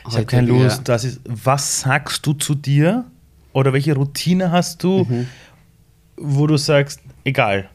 [0.09, 3.05] ich habe keine Lust, das ist, was sagst du zu dir
[3.53, 5.27] oder welche Routine hast du, mhm.
[6.17, 7.69] wo du sagst, egal,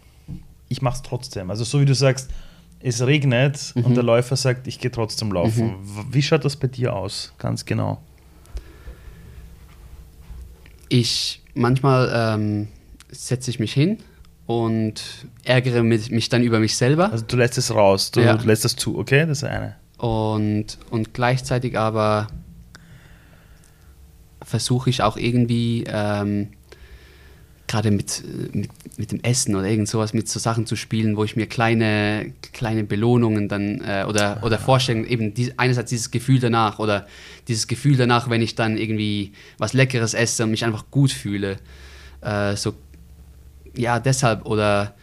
[0.69, 1.51] ich mache es trotzdem.
[1.51, 2.31] Also so wie du sagst,
[2.79, 3.85] es regnet mhm.
[3.85, 5.67] und der Läufer sagt, ich gehe trotzdem laufen.
[5.67, 6.05] Mhm.
[6.09, 8.01] Wie schaut das bei dir aus, ganz genau?
[10.89, 12.67] Ich manchmal ähm,
[13.11, 13.97] setze ich mich hin
[14.45, 15.03] und
[15.43, 17.11] ärgere mich dann über mich selber.
[17.11, 18.33] Also du lässt es raus, du, ja.
[18.33, 19.25] lässt es zu, okay?
[19.25, 19.75] Das ist eine.
[19.97, 22.27] Und, und gleichzeitig aber
[24.41, 26.49] versuche ich auch irgendwie ähm,
[27.71, 28.21] gerade mit,
[28.53, 31.47] mit, mit, dem Essen oder irgend sowas mit so Sachen zu spielen, wo ich mir
[31.47, 37.07] kleine, kleine Belohnungen dann äh, oder, oder vorstellen, eben die, einerseits dieses Gefühl danach oder
[37.47, 41.57] dieses Gefühl danach, wenn ich dann irgendwie was Leckeres esse und mich einfach gut fühle.
[42.19, 42.73] Äh, so
[43.77, 44.93] ja, deshalb oder,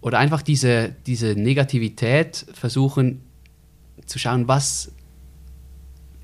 [0.00, 3.22] oder einfach diese, diese Negativität versuchen
[4.06, 4.92] zu schauen, was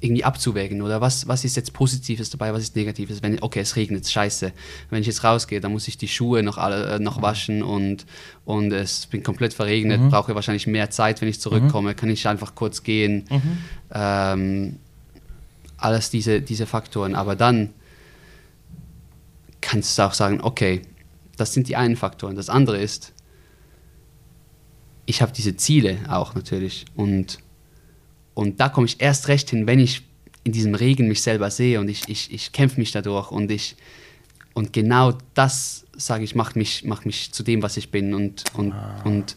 [0.00, 3.22] irgendwie abzuwägen oder was, was ist jetzt Positives dabei, was ist Negatives.
[3.22, 4.52] Wenn, okay, es regnet, scheiße.
[4.88, 7.22] Wenn ich jetzt rausgehe, dann muss ich die Schuhe noch, alle, äh, noch mhm.
[7.22, 8.06] waschen und,
[8.44, 10.10] und es bin komplett verregnet, mhm.
[10.10, 11.96] brauche wahrscheinlich mehr Zeit, wenn ich zurückkomme, mhm.
[11.96, 13.26] kann ich einfach kurz gehen.
[13.28, 13.58] Mhm.
[13.92, 14.76] Ähm,
[15.76, 17.14] alles diese, diese Faktoren.
[17.14, 17.70] Aber dann
[19.60, 20.82] kannst du auch sagen, okay,
[21.36, 22.36] das sind die einen Faktoren.
[22.36, 23.12] Das andere ist,
[25.06, 26.86] ich habe diese Ziele auch natürlich.
[26.94, 27.38] Und,
[28.40, 30.00] und da komme ich erst recht hin, wenn ich
[30.44, 33.76] in diesem Regen mich selber sehe und ich, ich, ich kämpfe mich dadurch und ich
[34.54, 38.44] und genau das, sage ich, macht mich, macht mich zu dem, was ich bin und,
[38.54, 39.02] und, ah.
[39.04, 39.36] und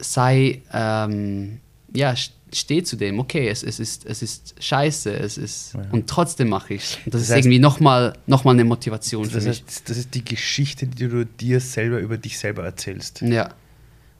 [0.00, 1.60] sei, ähm,
[1.94, 2.14] ja,
[2.52, 5.86] stehe zu dem, okay, es, es, ist, es ist scheiße, es ist, ja.
[5.92, 9.46] und trotzdem mache ich das, das ist heißt, irgendwie nochmal noch mal eine Motivation das
[9.46, 13.22] heißt, Das ist die Geschichte, die du dir selber über dich selber erzählst.
[13.22, 13.54] Ja.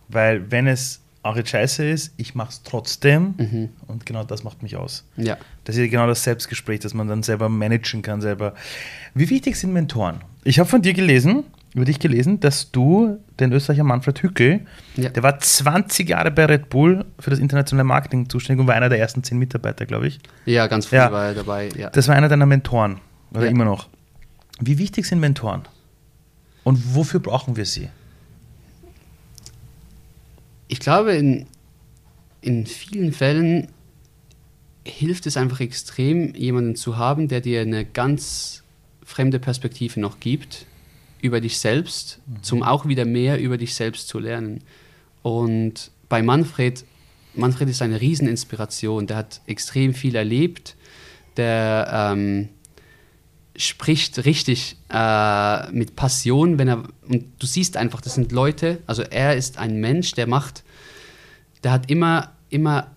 [0.07, 3.69] Weil wenn es auch jetzt scheiße ist, ich mache es trotzdem mhm.
[3.87, 5.05] und genau das macht mich aus.
[5.17, 5.37] Ja.
[5.65, 8.55] Das ist genau das Selbstgespräch, das man dann selber managen kann selber.
[9.15, 10.21] Wie wichtig sind Mentoren?
[10.45, 14.61] Ich habe von dir gelesen, über dich gelesen, dass du den Österreicher Manfred Hückel,
[14.97, 15.11] ja.
[15.11, 18.89] der war 20 Jahre bei Red Bull für das internationale Marketing zuständig und war einer
[18.89, 20.19] der ersten zehn Mitarbeiter, glaube ich.
[20.47, 21.13] Ja, ganz früh ja.
[21.13, 21.69] war er dabei.
[21.77, 21.91] Ja.
[21.91, 23.01] Das war einer deiner Mentoren,
[23.31, 23.89] oder immer noch.
[24.59, 25.63] Wie wichtig sind Mentoren?
[26.65, 27.91] Und wofür brauchen wir sie?
[30.69, 31.47] Ich glaube, in,
[32.41, 33.69] in vielen Fällen
[34.85, 38.63] hilft es einfach extrem, jemanden zu haben, der dir eine ganz
[39.05, 40.67] fremde Perspektive noch gibt
[41.23, 42.43] über dich selbst, mhm.
[42.43, 44.63] zum auch wieder mehr über dich selbst zu lernen.
[45.23, 46.85] Und bei Manfred,
[47.35, 49.07] Manfred ist eine Rieseninspiration.
[49.07, 50.77] Der hat extrem viel erlebt.
[51.37, 52.49] Der ähm,
[53.57, 58.79] spricht richtig äh, mit Passion, wenn er und du siehst einfach, das sind Leute.
[58.87, 60.63] Also er ist ein Mensch, der macht,
[61.63, 62.89] der hat immer immer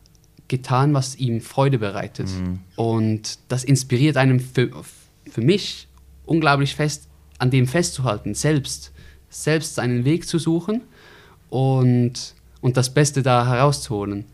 [0.48, 2.28] getan, was ihm Freude bereitet.
[2.28, 2.60] Mhm.
[2.76, 4.70] Und das inspiriert einem für,
[5.30, 5.88] für mich
[6.26, 7.08] unglaublich fest,
[7.38, 8.92] an dem festzuhalten, selbst,
[9.30, 10.82] selbst seinen Weg zu suchen
[11.50, 14.26] und, und das Beste da herauszuholen.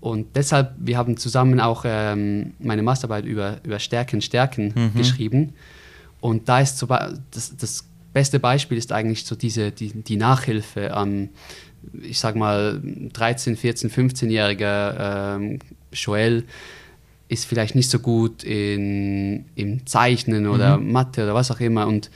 [0.00, 4.96] Und deshalb, wir haben zusammen auch ähm, meine Masterarbeit über, über Stärken, Stärken mhm.
[4.96, 5.54] geschrieben.
[6.20, 10.94] Und da ist so, das, das beste Beispiel ist eigentlich so diese, die, die Nachhilfe
[10.94, 11.30] am,
[12.00, 12.80] ich sag mal,
[13.12, 15.58] 13, 14, 15-jähriger ähm,
[15.92, 16.44] Joel,
[17.28, 20.92] ist vielleicht nicht so gut in, im Zeichnen oder mhm.
[20.92, 21.86] Mathe oder was auch immer.
[21.86, 22.10] Und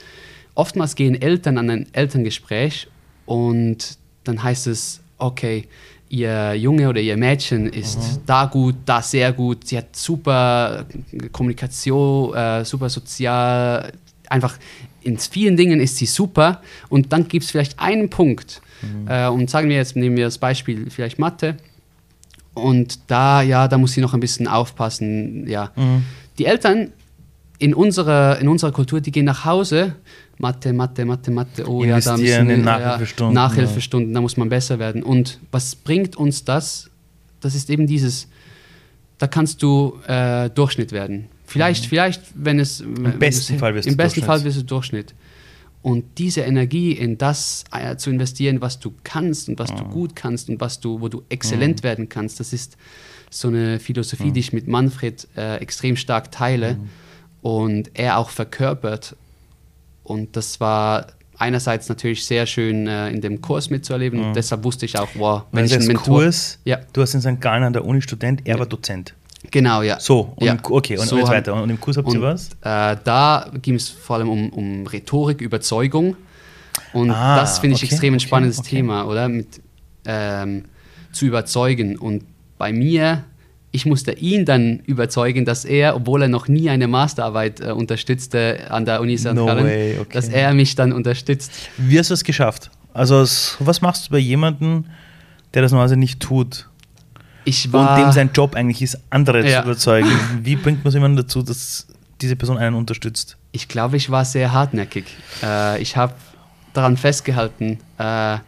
[0.54, 2.88] oftmals gehen Eltern an ein Elterngespräch
[3.26, 5.68] und dann heißt es, okay,
[6.12, 8.18] ihr Junge oder ihr Mädchen ist mhm.
[8.26, 10.86] da gut, da sehr gut, sie hat super
[11.32, 13.92] Kommunikation, äh, super sozial,
[14.28, 14.58] einfach
[15.02, 19.08] in vielen Dingen ist sie super und dann gibt es vielleicht einen Punkt mhm.
[19.08, 21.56] äh, und sagen wir jetzt, nehmen wir das Beispiel vielleicht Mathe,
[22.54, 25.48] und da, ja, da muss sie noch ein bisschen aufpassen.
[25.48, 25.72] Ja.
[25.76, 26.04] Mhm.
[26.38, 26.92] Die Eltern
[27.58, 29.94] in unserer, in unserer Kultur, die gehen nach Hause,
[30.42, 33.36] Mathe, Mathe, Mathe, Mathe, oh ja, da müssen in Nachhilfestunden.
[33.36, 35.04] Ja, Nachhilfestunden, da muss man besser werden.
[35.04, 36.90] Und was bringt uns das?
[37.40, 38.26] Das ist eben dieses,
[39.18, 41.28] da kannst du äh, Durchschnitt werden.
[41.46, 41.88] Vielleicht, mhm.
[41.88, 42.80] vielleicht, wenn es.
[42.80, 45.14] Im besten Fall wirst du Im besten Fall wirst du Durchschnitt.
[45.80, 49.76] Und diese Energie in das äh, zu investieren, was du kannst und was oh.
[49.76, 51.84] du gut kannst und was du, wo du exzellent oh.
[51.84, 52.76] werden kannst, das ist
[53.30, 54.32] so eine Philosophie, oh.
[54.32, 56.78] die ich mit Manfred äh, extrem stark teile
[57.42, 59.16] und er auch verkörpert.
[60.12, 61.06] Und das war
[61.38, 64.22] einerseits natürlich sehr schön äh, in dem Kurs mitzuerleben.
[64.22, 66.78] Und deshalb wusste ich auch, wow, wenn ich einen Mentor, Kurs, ja.
[66.92, 67.40] du hast in St.
[67.40, 69.14] Gallen an der Uni Student, er war Dozent.
[69.50, 69.98] Genau, ja.
[69.98, 70.56] So, und ja.
[70.62, 71.54] Okay, und so jetzt weiter.
[71.54, 72.50] Und im Kurs habt ihr was?
[72.60, 76.16] Äh, da ging es vor allem um, um Rhetorik, Überzeugung.
[76.92, 78.76] Und ah, das finde ich okay, extrem ein okay, spannendes okay.
[78.76, 79.28] Thema, oder?
[79.28, 79.60] Mit,
[80.04, 80.64] ähm,
[81.12, 81.98] zu überzeugen.
[81.98, 82.24] Und
[82.56, 83.24] bei mir,
[83.72, 88.70] ich musste ihn dann überzeugen, dass er, obwohl er noch nie eine Masterarbeit äh, unterstützte
[88.70, 89.32] an der Uni St.
[89.32, 91.50] No Gallen, dass er mich dann unterstützt.
[91.78, 92.70] Wie hast du es geschafft?
[92.92, 93.24] Also,
[93.58, 94.84] was machst du bei jemandem,
[95.54, 96.68] der das normalerweise nicht tut?
[97.44, 99.60] ich war, und dem sein Job eigentlich ist, andere ja.
[99.60, 100.10] zu überzeugen.
[100.42, 101.86] Wie bringt man jemanden dazu, dass
[102.20, 103.36] diese Person einen unterstützt?
[103.52, 105.04] Ich glaube, ich war sehr hartnäckig.
[105.42, 106.14] Äh, ich habe
[106.72, 108.38] daran festgehalten, äh,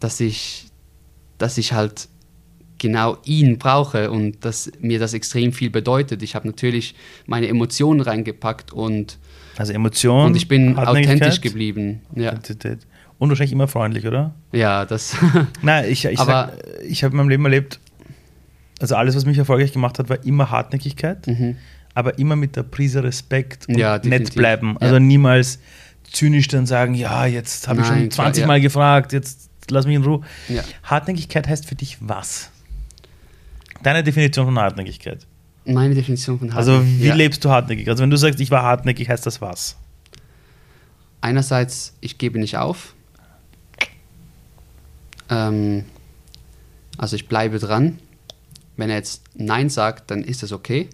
[0.00, 0.66] dass, ich,
[1.38, 2.08] dass ich halt
[2.82, 6.22] genau ihn brauche und dass mir das extrem viel bedeutet.
[6.22, 9.18] Ich habe natürlich meine Emotionen reingepackt und
[9.56, 12.02] also Emotionen und ich bin authentisch geblieben.
[12.16, 12.34] Ja.
[13.18, 14.34] Und wahrscheinlich immer freundlich, oder?
[14.50, 15.16] Ja, das.
[15.62, 17.78] Nein, ich, ich, ich habe in meinem Leben erlebt,
[18.80, 21.56] also alles, was mich erfolgreich gemacht hat, war immer Hartnäckigkeit, mhm.
[21.94, 24.76] aber immer mit der Prise Respekt und ja, nett bleiben.
[24.78, 25.00] Also ja.
[25.00, 25.60] niemals
[26.10, 28.48] zynisch dann sagen, ja, jetzt habe ich schon 20 klar.
[28.48, 30.22] Mal gefragt, jetzt lass mich in Ruhe.
[30.82, 32.50] Hartnäckigkeit heißt für dich was?
[33.82, 35.26] Deine Definition von Hartnäckigkeit?
[35.64, 36.82] Meine Definition von Hartnäckigkeit.
[36.82, 37.88] Also wie lebst du hartnäckig?
[37.88, 39.76] Also wenn du sagst, ich war hartnäckig, heißt das was?
[41.20, 42.94] Einerseits, ich gebe nicht auf.
[45.30, 45.84] Ähm,
[46.98, 47.98] also ich bleibe dran.
[48.76, 50.88] Wenn er jetzt Nein sagt, dann ist es okay.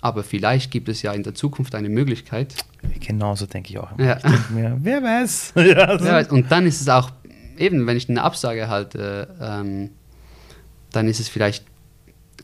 [0.00, 2.54] Aber vielleicht gibt es ja in der Zukunft eine Möglichkeit.
[3.00, 3.98] Genauso denke ich auch.
[3.98, 4.16] Ja.
[4.16, 5.52] Ich denke mir, wer weiß.
[5.56, 6.04] ja, so.
[6.04, 6.28] wer weiß.
[6.30, 7.10] Und dann ist es auch,
[7.56, 9.90] eben, wenn ich eine Absage halte, ähm,
[10.92, 11.64] dann ist es vielleicht,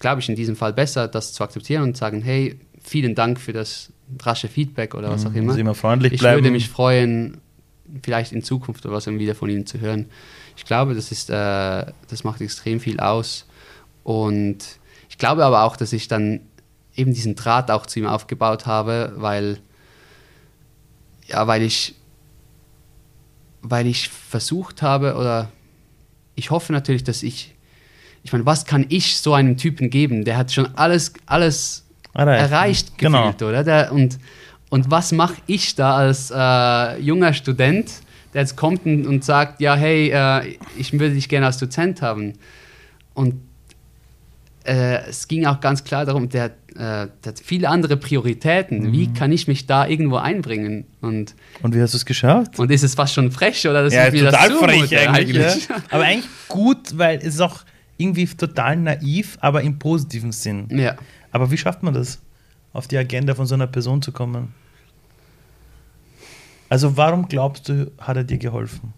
[0.00, 3.52] glaube ich, in diesem Fall besser, das zu akzeptieren und sagen, hey, vielen Dank für
[3.52, 3.92] das
[4.22, 5.36] rasche Feedback oder was auch mhm.
[5.36, 5.58] immer.
[5.58, 6.38] immer freundlich ich bleiben.
[6.38, 7.38] würde mich freuen,
[8.02, 10.06] vielleicht in Zukunft oder was wieder von Ihnen zu hören.
[10.56, 11.32] Ich glaube, das ist, äh,
[12.08, 13.46] das macht extrem viel aus.
[14.02, 14.58] Und
[15.08, 16.40] ich glaube aber auch, dass ich dann
[16.94, 19.58] eben diesen Draht auch zu ihm aufgebaut habe, weil,
[21.26, 21.94] ja, weil ich,
[23.62, 25.50] weil ich versucht habe oder
[26.34, 27.54] ich hoffe natürlich, dass ich,
[28.22, 30.24] ich meine, was kann ich so einem Typen geben?
[30.24, 33.32] Der hat schon alles, alles erreicht, erreicht genau.
[33.32, 33.64] gefühlt, oder?
[33.64, 34.18] Der, und,
[34.70, 37.90] Und was mache ich da als äh, junger Student,
[38.32, 42.02] der jetzt kommt und, und sagt, ja, hey, äh, ich würde dich gerne als Dozent
[42.02, 42.34] haben.
[43.14, 43.34] Und
[44.64, 48.84] äh, es ging auch ganz klar darum, der, äh, der hat viele andere Prioritäten.
[48.84, 48.92] Mhm.
[48.92, 50.86] Wie kann ich mich da irgendwo einbringen?
[51.00, 52.58] Und, und wie hast du es geschafft?
[52.60, 55.40] Und ist es fast schon frech oder dass ja, ich mir total das frech eigentlich.
[55.40, 55.68] eigentlich.
[55.68, 55.76] Ja.
[55.90, 57.64] Aber eigentlich gut, weil es ist auch
[58.00, 60.68] irgendwie total naiv, aber im positiven Sinn.
[60.70, 60.96] Ja.
[61.30, 62.20] Aber wie schafft man das,
[62.72, 64.54] auf die Agenda von so einer Person zu kommen?
[66.68, 68.92] Also warum glaubst du, hat er dir geholfen?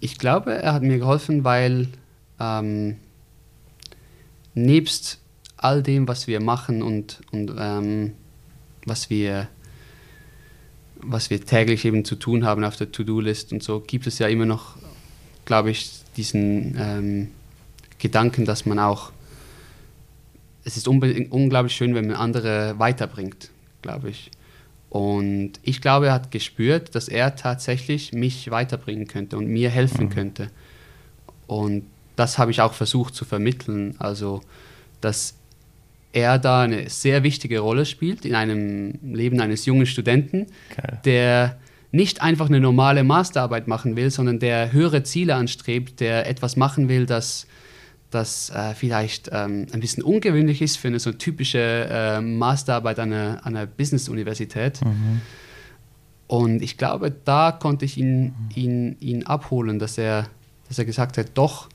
[0.00, 1.88] Ich glaube, er hat mir geholfen, weil
[2.40, 2.96] ähm,
[4.54, 5.20] nebst
[5.56, 8.12] all dem, was wir machen und, und ähm,
[8.84, 9.48] was wir
[11.02, 14.28] was wir täglich eben zu tun haben auf der To-Do-List und so, gibt es ja
[14.28, 14.76] immer noch,
[15.44, 17.28] glaube ich, diesen ähm,
[17.98, 19.12] Gedanken, dass man auch,
[20.64, 23.50] es ist unglaublich schön, wenn man andere weiterbringt,
[23.80, 24.30] glaube ich.
[24.90, 30.06] Und ich glaube, er hat gespürt, dass er tatsächlich mich weiterbringen könnte und mir helfen
[30.06, 30.10] mhm.
[30.10, 30.50] könnte.
[31.46, 31.86] Und
[32.16, 33.94] das habe ich auch versucht zu vermitteln.
[33.98, 34.42] Also,
[35.00, 35.34] dass
[36.12, 40.98] er da eine sehr wichtige Rolle spielt in einem Leben eines jungen Studenten, okay.
[41.04, 41.56] der
[41.92, 46.88] nicht einfach eine normale Masterarbeit machen will, sondern der höhere Ziele anstrebt, der etwas machen
[46.88, 47.46] will, das
[48.12, 53.12] das äh, vielleicht ähm, ein bisschen ungewöhnlich ist für eine so typische äh, Masterarbeit an
[53.12, 54.84] einer, einer Business-Universität.
[54.84, 55.22] Mhm.
[56.26, 60.28] Und ich glaube, da konnte ich ihn, ihn, ihn abholen, dass er,
[60.68, 61.68] dass er gesagt hat, doch,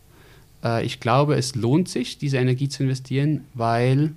[0.64, 4.14] äh, ich glaube, es lohnt sich, diese Energie zu investieren, weil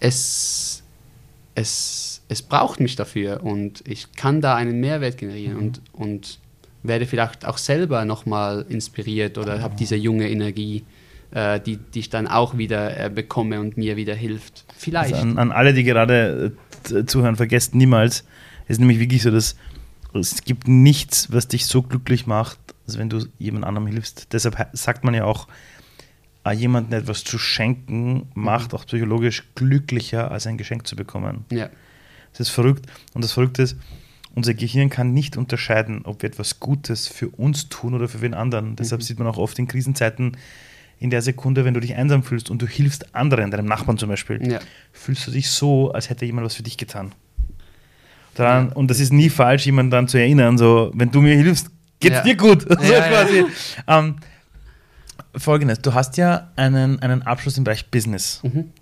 [0.00, 0.82] es,
[1.54, 5.54] es, es braucht mich dafür und ich kann da einen Mehrwert generieren.
[5.54, 5.62] Mhm.
[5.62, 6.38] Und, und
[6.82, 10.84] werde vielleicht auch selber nochmal inspiriert oder habe diese junge Energie,
[11.32, 14.64] äh, die, die ich dann auch wieder äh, bekomme und mir wieder hilft.
[14.76, 15.14] Vielleicht.
[15.14, 16.52] Also an, an, alle, die gerade
[16.90, 18.24] äh, zuhören, vergesst niemals,
[18.64, 19.56] es ist nämlich wirklich so, dass
[20.14, 24.32] es gibt nichts, was dich so glücklich macht, als wenn du jemand anderem hilfst.
[24.32, 25.48] Deshalb sagt man ja auch,
[26.44, 28.78] äh, jemandem etwas zu schenken, macht mhm.
[28.78, 31.44] auch psychologisch glücklicher, als ein Geschenk zu bekommen.
[31.50, 31.68] Ja.
[32.32, 32.86] Das ist verrückt.
[33.14, 33.76] Und das Verrückte ist,
[34.34, 38.34] unser Gehirn kann nicht unterscheiden, ob wir etwas Gutes für uns tun oder für den
[38.34, 38.70] anderen.
[38.70, 38.76] Mhm.
[38.76, 40.36] Deshalb sieht man auch oft in Krisenzeiten,
[40.98, 44.10] in der Sekunde, wenn du dich einsam fühlst und du hilfst anderen, deinem Nachbarn zum
[44.10, 44.60] Beispiel, ja.
[44.92, 47.12] fühlst du dich so, als hätte jemand was für dich getan.
[48.34, 48.74] Daran, ja.
[48.74, 51.70] Und das ist nie falsch, jemanden dann zu erinnern, so, wenn du mir hilfst,
[52.00, 52.22] geht's ja.
[52.22, 52.62] dir gut.
[52.68, 53.44] so quasi.
[53.86, 54.16] Ähm,
[55.34, 58.40] Folgendes, du hast ja einen, einen Abschluss im Bereich Business.
[58.42, 58.72] Mhm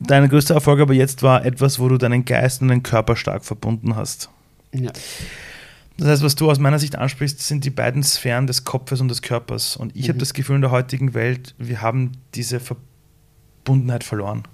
[0.00, 3.44] dein größter Erfolg aber jetzt war etwas, wo du deinen Geist und deinen Körper stark
[3.44, 4.30] verbunden hast.
[4.72, 4.90] Ja.
[5.98, 9.08] Das heißt, was du aus meiner Sicht ansprichst, sind die beiden Sphären des Kopfes und
[9.08, 9.76] des Körpers.
[9.76, 10.08] Und ich mhm.
[10.08, 14.44] habe das Gefühl, in der heutigen Welt, wir haben diese Verbundenheit verloren.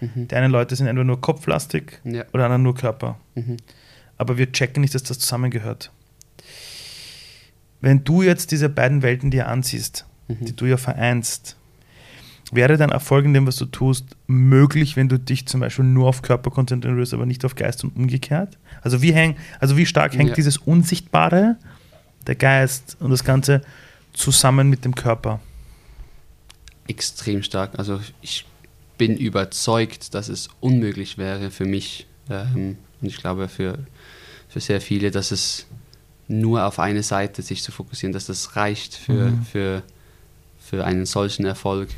[0.00, 0.26] Mhm.
[0.26, 2.24] Die einen Leute sind entweder nur kopflastig ja.
[2.32, 3.16] oder anderen nur Körper.
[3.36, 3.58] Mhm.
[4.18, 5.92] Aber wir checken nicht, dass das zusammengehört.
[7.80, 10.44] Wenn du jetzt diese beiden Welten dir ansiehst, mhm.
[10.44, 11.56] die du ja vereinst,
[12.54, 16.06] Wäre dein Erfolg in dem, was du tust, möglich, wenn du dich zum Beispiel nur
[16.06, 18.58] auf Körper konzentrierst, aber nicht auf Geist und umgekehrt?
[18.82, 20.34] Also wie, häng, also wie stark hängt ja.
[20.34, 21.56] dieses Unsichtbare,
[22.26, 23.62] der Geist und das Ganze
[24.12, 25.40] zusammen mit dem Körper?
[26.86, 27.78] Extrem stark.
[27.78, 28.44] Also ich
[28.98, 33.78] bin überzeugt, dass es unmöglich wäre für mich ähm, und ich glaube für,
[34.48, 35.66] für sehr viele, dass es
[36.28, 39.42] nur auf eine Seite sich zu fokussieren, dass das reicht für, mhm.
[39.44, 39.82] für
[40.72, 41.90] für einen solchen Erfolg.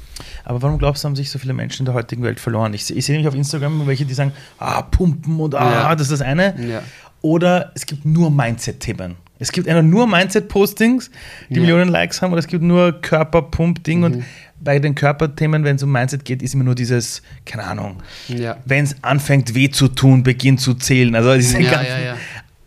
[0.45, 2.75] Aber warum glaubst du, haben sich so viele Menschen in der heutigen Welt verloren?
[2.75, 5.95] Ich, ich sehe nämlich auf Instagram welche, die sagen, ah, pumpen und ah, ja.
[5.95, 6.57] das ist das eine.
[6.69, 6.83] Ja.
[7.21, 9.15] Oder es gibt nur Mindset-Themen.
[9.39, 11.13] Es gibt einer nur Mindset-Postings,
[11.51, 11.61] die ja.
[11.61, 14.05] Millionen Likes haben, oder es gibt nur Körper-Pump-Ding mhm.
[14.05, 14.25] und
[14.59, 18.57] bei den Körperthemen, wenn es um Mindset geht, ist immer nur dieses, keine Ahnung, ja.
[18.65, 21.15] wenn es anfängt weh zu tun, beginnt zu zählen.
[21.15, 22.19] Also diese ja, ganzen,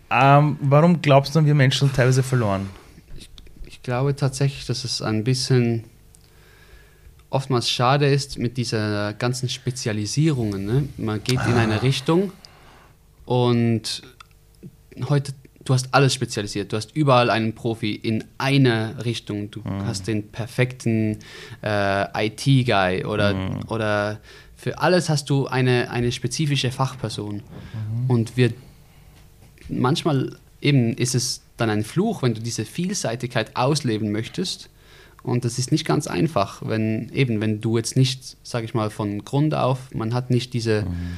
[0.09, 2.69] ähm, warum glaubst du, haben wir Menschen teilweise verloren?
[3.17, 3.29] Ich,
[3.65, 5.83] ich glaube tatsächlich, dass es ein bisschen
[7.29, 10.65] oftmals schade ist mit dieser ganzen Spezialisierungen.
[10.65, 10.89] Ne?
[10.97, 11.47] Man geht ah.
[11.47, 11.79] in eine ah.
[11.79, 12.31] Richtung
[13.25, 14.01] und
[15.09, 15.33] heute,
[15.65, 16.71] du hast alles spezialisiert.
[16.71, 19.51] Du hast überall einen Profi in einer Richtung.
[19.51, 19.85] Du mhm.
[19.85, 21.19] hast den perfekten
[21.61, 23.59] äh, IT-Guy oder, mhm.
[23.67, 24.19] oder
[24.55, 27.35] für alles hast du eine, eine spezifische Fachperson.
[27.35, 28.09] Mhm.
[28.09, 28.53] Und wir
[29.69, 34.69] manchmal eben ist es dann ein Fluch, wenn du diese Vielseitigkeit ausleben möchtest
[35.27, 38.89] und das ist nicht ganz einfach, wenn eben, wenn du jetzt nicht, sage ich mal,
[38.89, 41.17] von Grund auf, man hat nicht diese, mhm.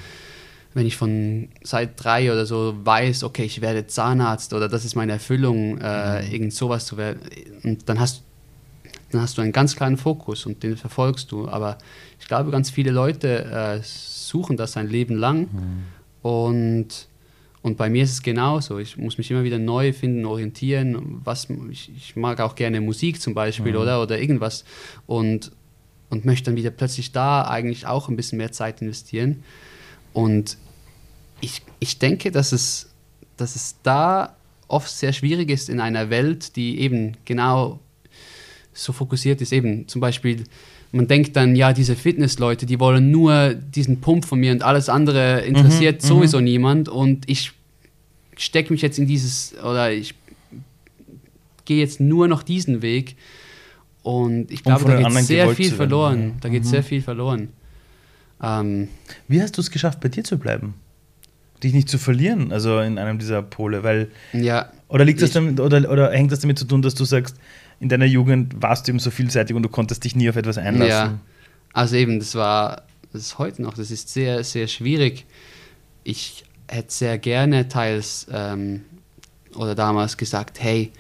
[0.74, 4.96] wenn ich von seit drei oder so weiß, okay, ich werde Zahnarzt oder das ist
[4.96, 6.32] meine Erfüllung, äh, mhm.
[6.32, 7.20] irgend sowas zu werden,
[7.64, 8.24] und dann hast
[9.12, 11.48] dann hast du einen ganz kleinen Fokus und den verfolgst du.
[11.48, 11.80] Aber
[12.20, 15.84] ich glaube, ganz viele Leute äh, suchen das ein Leben lang mhm.
[16.22, 17.09] und
[17.62, 18.80] und bei mir ist es genauso.
[18.80, 21.22] Ich muss mich immer wieder neu finden, orientieren.
[21.26, 23.80] Was, ich, ich mag auch gerne Musik zum Beispiel mhm.
[23.80, 24.64] oder, oder irgendwas.
[25.08, 25.52] Und,
[26.10, 29.44] und möchte dann wieder plötzlich da eigentlich auch ein bisschen mehr Zeit investieren.
[30.14, 30.58] Und
[31.42, 32.94] ich, ich denke, dass es,
[33.36, 34.38] dass es da
[34.70, 37.80] oft sehr schwierig ist in einer Welt, die eben genau
[38.84, 39.54] so fokussiert ist.
[39.54, 40.44] Eben zum Beispiel,
[40.92, 44.90] man denkt dann, ja, diese Fitnessleute, die wollen nur diesen Pump von mir und alles
[44.90, 46.44] andere interessiert mhm, sowieso mhm.
[46.46, 46.90] niemand.
[46.90, 47.52] Und ich
[48.38, 50.16] stecke mich jetzt in dieses, oder ich
[51.66, 53.16] gehe jetzt nur noch diesen Weg.
[54.02, 56.34] Und ich glaube, da geht sehr viel verloren.
[56.42, 56.68] Da geht mhm.
[56.68, 57.50] sehr viel verloren.
[58.42, 58.88] Ähm,
[59.28, 60.74] Wie hast du es geschafft, bei dir zu bleiben?
[61.64, 64.10] Dich nicht zu verlieren, also in einem dieser Pole, weil.
[64.32, 64.72] Ja.
[64.88, 67.36] Oder liegt das damit, oder, oder hängt das damit zu tun, dass du sagst,
[67.80, 70.58] in deiner Jugend warst du eben so vielseitig und du konntest dich nie auf etwas
[70.58, 70.90] einlassen?
[70.90, 71.20] Ja.
[71.74, 75.26] Also eben, das war, das ist heute noch, das ist sehr, sehr schwierig.
[76.04, 78.82] Ich hätte sehr gerne teils ähm,
[79.56, 80.92] oder damals gesagt, hey,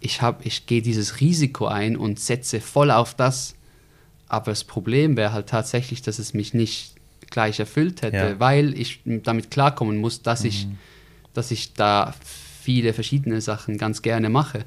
[0.00, 3.54] ich, ich gehe dieses Risiko ein und setze voll auf das,
[4.28, 6.94] aber das Problem wäre halt tatsächlich, dass es mich nicht
[7.30, 8.40] gleich erfüllt hätte, ja.
[8.40, 10.48] weil ich damit klarkommen muss, dass, mhm.
[10.48, 10.68] ich,
[11.32, 12.14] dass ich da
[12.62, 14.64] viele verschiedene Sachen ganz gerne mache.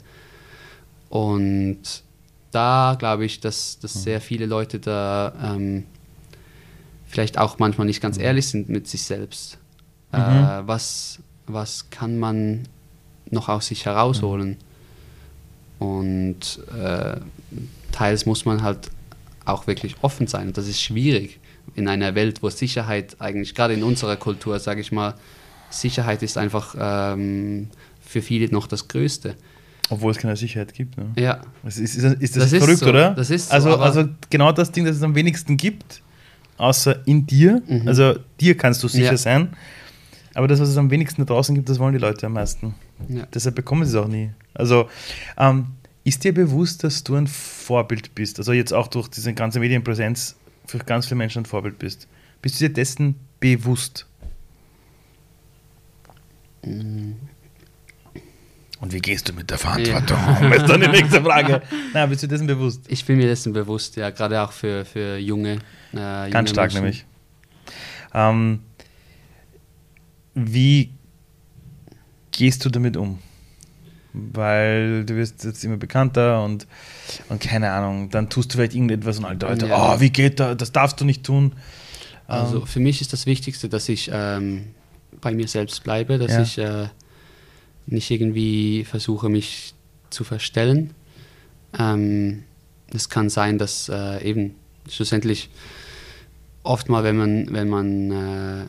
[1.09, 2.03] Und
[2.51, 3.99] da glaube ich, dass, dass mhm.
[3.99, 5.85] sehr viele Leute da ähm,
[7.07, 8.23] vielleicht auch manchmal nicht ganz mhm.
[8.23, 9.57] ehrlich sind mit sich selbst.
[10.11, 10.19] Mhm.
[10.19, 12.67] Äh, was, was kann man
[13.29, 14.57] noch aus sich herausholen?
[15.79, 15.85] Mhm.
[15.85, 17.17] Und äh,
[17.91, 18.89] teils muss man halt
[19.45, 20.47] auch wirklich offen sein.
[20.47, 21.39] Und das ist schwierig
[21.75, 25.15] in einer Welt, wo Sicherheit eigentlich, gerade in unserer Kultur, sage ich mal,
[25.69, 27.69] Sicherheit ist einfach ähm,
[28.01, 29.35] für viele noch das Größte.
[29.89, 30.97] Obwohl es keine Sicherheit gibt.
[30.97, 31.11] Ne?
[31.17, 31.41] Ja.
[31.65, 32.89] Ist, ist, ist, ist das, das verrückt, so.
[32.89, 33.11] oder?
[33.11, 36.01] Das ist so, also, also genau das Ding, das es am wenigsten gibt,
[36.57, 37.61] außer in dir.
[37.67, 37.87] Mhm.
[37.87, 39.17] Also dir kannst du sicher ja.
[39.17, 39.49] sein.
[40.35, 42.75] Aber das, was es am wenigsten da draußen gibt, das wollen die Leute am meisten.
[43.07, 43.25] Ja.
[43.33, 44.29] Deshalb bekommen sie es auch nie.
[44.53, 44.87] Also
[45.37, 45.67] ähm,
[46.03, 48.37] ist dir bewusst, dass du ein Vorbild bist?
[48.39, 50.35] Also jetzt auch durch diese ganze Medienpräsenz
[50.65, 52.07] für ganz viele Menschen ein Vorbild bist.
[52.41, 54.05] Bist du dir dessen bewusst?
[56.63, 57.13] Mm.
[58.81, 60.37] Und wie gehst du mit der Verantwortung ja.
[60.39, 60.53] um?
[60.53, 61.61] Ist dann die nächste Frage.
[61.93, 62.85] Nein, bist du dessen bewusst?
[62.87, 65.59] Ich bin mir dessen bewusst, ja, gerade auch für, für junge,
[65.93, 66.83] äh, junge Ganz stark Menschen.
[66.83, 67.05] nämlich.
[68.13, 68.61] Ähm,
[70.33, 70.93] wie
[72.31, 73.19] gehst du damit um?
[74.13, 76.67] weil du wirst jetzt immer bekannter und,
[77.29, 79.95] und keine Ahnung, dann tust du vielleicht irgendetwas und alle Leute, ja.
[79.95, 81.53] oh, wie geht das, das darfst du nicht tun.
[82.27, 82.67] Also ähm.
[82.67, 84.67] für mich ist das Wichtigste, dass ich ähm,
[85.21, 86.41] bei mir selbst bleibe, dass ja.
[86.41, 86.87] ich äh,
[87.91, 89.73] nicht irgendwie versuche, mich
[90.09, 90.93] zu verstellen.
[91.77, 92.43] Ähm,
[92.93, 94.55] es kann sein, dass äh, eben
[94.87, 95.49] schlussendlich
[96.63, 98.65] oft mal, wenn man, wenn man äh,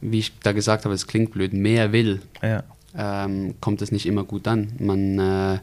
[0.00, 2.64] wie ich da gesagt habe, es klingt blöd, mehr will, ja
[2.96, 4.72] ähm, kommt es nicht immer gut an.
[4.78, 5.58] Man, äh,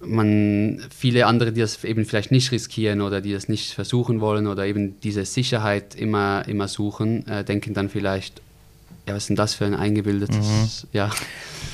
[0.00, 4.46] man, viele andere, die das eben vielleicht nicht riskieren oder die das nicht versuchen wollen
[4.46, 8.42] oder eben diese Sicherheit immer, immer suchen, äh, denken dann vielleicht,
[9.08, 10.88] ja, was ist denn das für ein eingebildetes, mhm.
[10.92, 11.10] ja.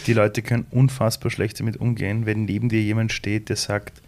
[0.07, 4.01] Die Leute können unfassbar schlecht damit umgehen, wenn neben dir jemand steht, der sagt,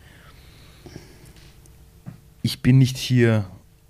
[2.43, 3.47] ich bin nicht hier,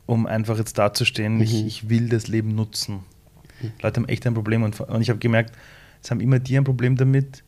[0.06, 1.42] um einfach jetzt dazustehen, mhm.
[1.42, 3.00] ich, ich will das Leben nutzen.
[3.60, 3.72] Mhm.
[3.82, 5.54] Leute haben echt ein Problem und, und ich habe gemerkt,
[6.02, 7.42] es haben immer die ein Problem damit,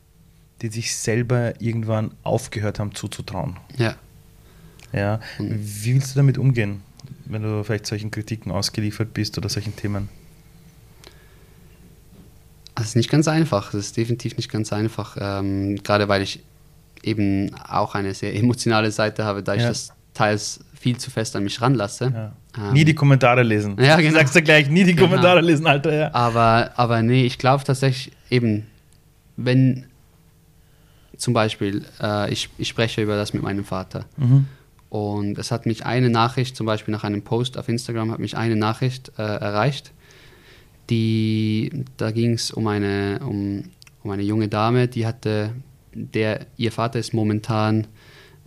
[0.61, 3.57] die sich selber irgendwann aufgehört haben zuzutrauen.
[3.77, 3.95] Ja.
[4.91, 5.19] Ja.
[5.37, 6.81] Wie willst du damit umgehen,
[7.25, 10.09] wenn du vielleicht solchen Kritiken ausgeliefert bist oder solchen Themen?
[12.79, 13.71] Das ist nicht ganz einfach.
[13.71, 15.17] Das ist definitiv nicht ganz einfach.
[15.19, 16.41] Ähm, gerade weil ich
[17.03, 19.69] eben auch eine sehr emotionale Seite habe, da ich ja.
[19.69, 22.11] das teils viel zu fest an mich ranlasse.
[22.13, 22.31] Ja.
[22.57, 23.75] Ähm, nie die Kommentare lesen.
[23.79, 24.09] Ja, genau.
[24.09, 25.07] Du sagst ja gleich, nie die genau.
[25.07, 25.93] Kommentare lesen, Alter.
[25.93, 26.13] Ja.
[26.13, 28.65] Aber, aber nee, ich glaube tatsächlich eben,
[29.37, 29.85] wenn
[31.17, 34.05] zum Beispiel, äh, ich, ich spreche über das mit meinem Vater.
[34.17, 34.45] Mhm.
[34.89, 38.35] Und es hat mich eine Nachricht, zum Beispiel nach einem Post auf Instagram, hat mich
[38.35, 39.91] eine Nachricht äh, erreicht,
[40.89, 43.63] die, da ging es um eine, um,
[44.03, 45.53] um eine junge Dame, die hatte,
[45.93, 47.87] der, ihr Vater ist momentan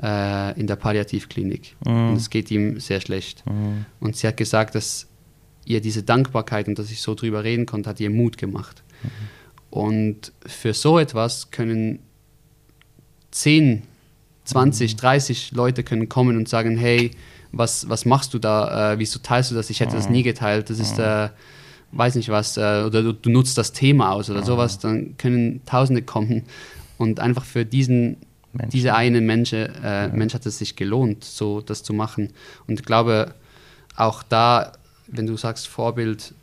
[0.03, 1.77] äh, in der Palliativklinik.
[1.85, 2.11] Mhm.
[2.11, 3.45] Und es geht ihm sehr schlecht.
[3.47, 3.87] Mhm.
[4.01, 5.07] Und sie hat gesagt, dass
[5.65, 8.83] ihr diese Dankbarkeit und dass ich so drüber reden konnte, hat ihr Mut gemacht.
[9.03, 9.09] Mhm.
[9.71, 12.01] Und für so etwas können
[13.31, 13.83] 10,
[14.45, 17.13] 20, 30 Leute können kommen und sagen, hey,
[17.53, 19.71] was, was machst du da, äh, wieso teilst du das?
[19.71, 20.13] Ich hätte das mhm.
[20.13, 21.05] nie geteilt, das ist, mhm.
[21.05, 21.29] äh,
[21.93, 24.47] weiß nicht was, äh, oder du, du, nutzt das Thema aus oder mhm.
[24.47, 26.45] sowas, dann können Tausende kommen
[26.99, 28.17] und einfach für diesen
[28.53, 28.71] Menschen.
[28.71, 30.09] diese eine Mensch, äh, ja.
[30.09, 32.31] Mensch hat es sich gelohnt, so das zu machen.
[32.67, 33.35] Und ich glaube,
[33.97, 34.73] auch da,
[35.07, 36.35] wenn du sagst Vorbild,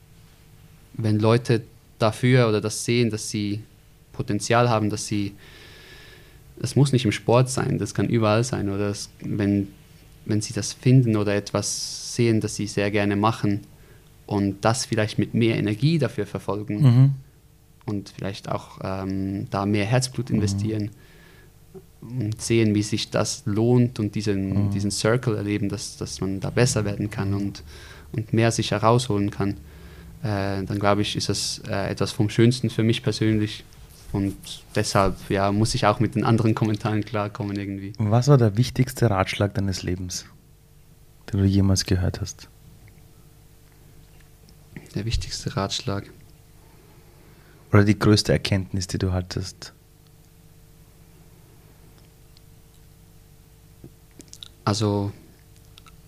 [0.94, 1.64] wenn Leute
[1.98, 3.62] dafür oder das sehen, dass sie
[4.14, 5.34] Potenzial haben, dass sie,
[6.60, 9.70] das muss nicht im Sport sein, das kann überall sein, oder das, wenn,
[10.26, 13.62] wenn sie das finden oder etwas sehen, das sie sehr gerne machen
[14.30, 17.12] und das vielleicht mit mehr Energie dafür verfolgen mhm.
[17.86, 20.84] und vielleicht auch ähm, da mehr Herzblut investieren.
[20.84, 20.92] Mhm
[22.02, 24.70] und sehen, wie sich das lohnt und diesen, mhm.
[24.70, 27.62] diesen Circle erleben, dass, dass man da besser werden kann und,
[28.14, 29.56] und mehr sich herausholen kann
[30.22, 33.64] äh, dann glaube ich, ist das äh, etwas vom Schönsten für mich persönlich.
[34.12, 34.36] Und
[34.76, 37.94] deshalb ja, muss ich auch mit den anderen Kommentaren klarkommen irgendwie.
[38.00, 40.26] Was war der wichtigste Ratschlag deines Lebens,
[41.32, 42.50] den du jemals gehört hast?
[44.96, 46.10] Der wichtigste Ratschlag.
[47.72, 49.74] Oder die größte Erkenntnis, die du hattest?
[54.66, 55.12] Also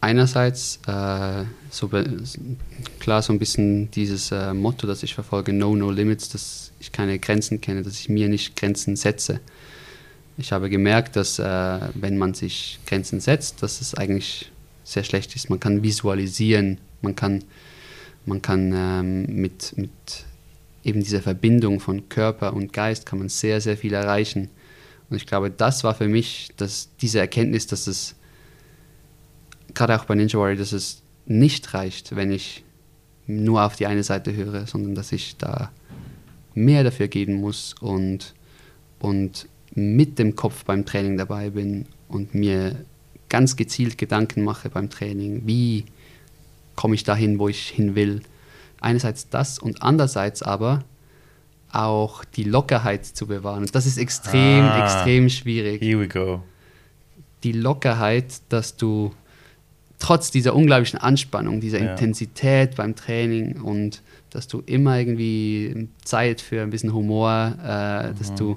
[0.02, 1.90] einerseits äh, so
[3.00, 6.92] klar so ein bisschen dieses äh, Motto, das ich verfolge, No, No Limits, dass ich
[6.92, 9.40] keine Grenzen kenne, dass ich mir nicht Grenzen setze.
[10.38, 14.52] Ich habe gemerkt, dass äh, wenn man sich Grenzen setzt, dass es eigentlich
[14.84, 15.50] sehr schlecht ist.
[15.50, 17.44] Man kann visualisieren, man kann,
[18.26, 19.92] man kann ähm, mit, mit
[20.84, 24.50] eben dieser Verbindung von Körper und Geist kann man sehr, sehr viel erreichen.
[25.10, 28.16] Und ich glaube, das war für mich dass diese Erkenntnis, dass es
[29.74, 32.64] gerade auch bei Ninja Warrior, dass es nicht reicht, wenn ich
[33.28, 35.72] nur auf die eine Seite höre, sondern dass ich da
[36.54, 38.34] mehr dafür geben muss und,
[39.00, 42.84] und mit dem Kopf beim Training dabei bin und mir
[43.30, 45.86] ganz gezielt Gedanken mache beim Training, wie
[46.82, 48.24] komme ich dahin, wo ich hin will.
[48.80, 50.84] Einerseits das und andererseits aber
[51.72, 53.60] auch die Lockerheit zu bewahren.
[53.60, 55.80] Und das ist extrem, ah, extrem schwierig.
[55.80, 56.42] Here we go.
[57.44, 59.14] Die Lockerheit, dass du
[60.00, 61.92] trotz dieser unglaublichen Anspannung, dieser ja.
[61.92, 64.02] Intensität beim Training und
[64.32, 68.36] dass du immer irgendwie Zeit für ein bisschen Humor, äh, dass mhm.
[68.38, 68.56] du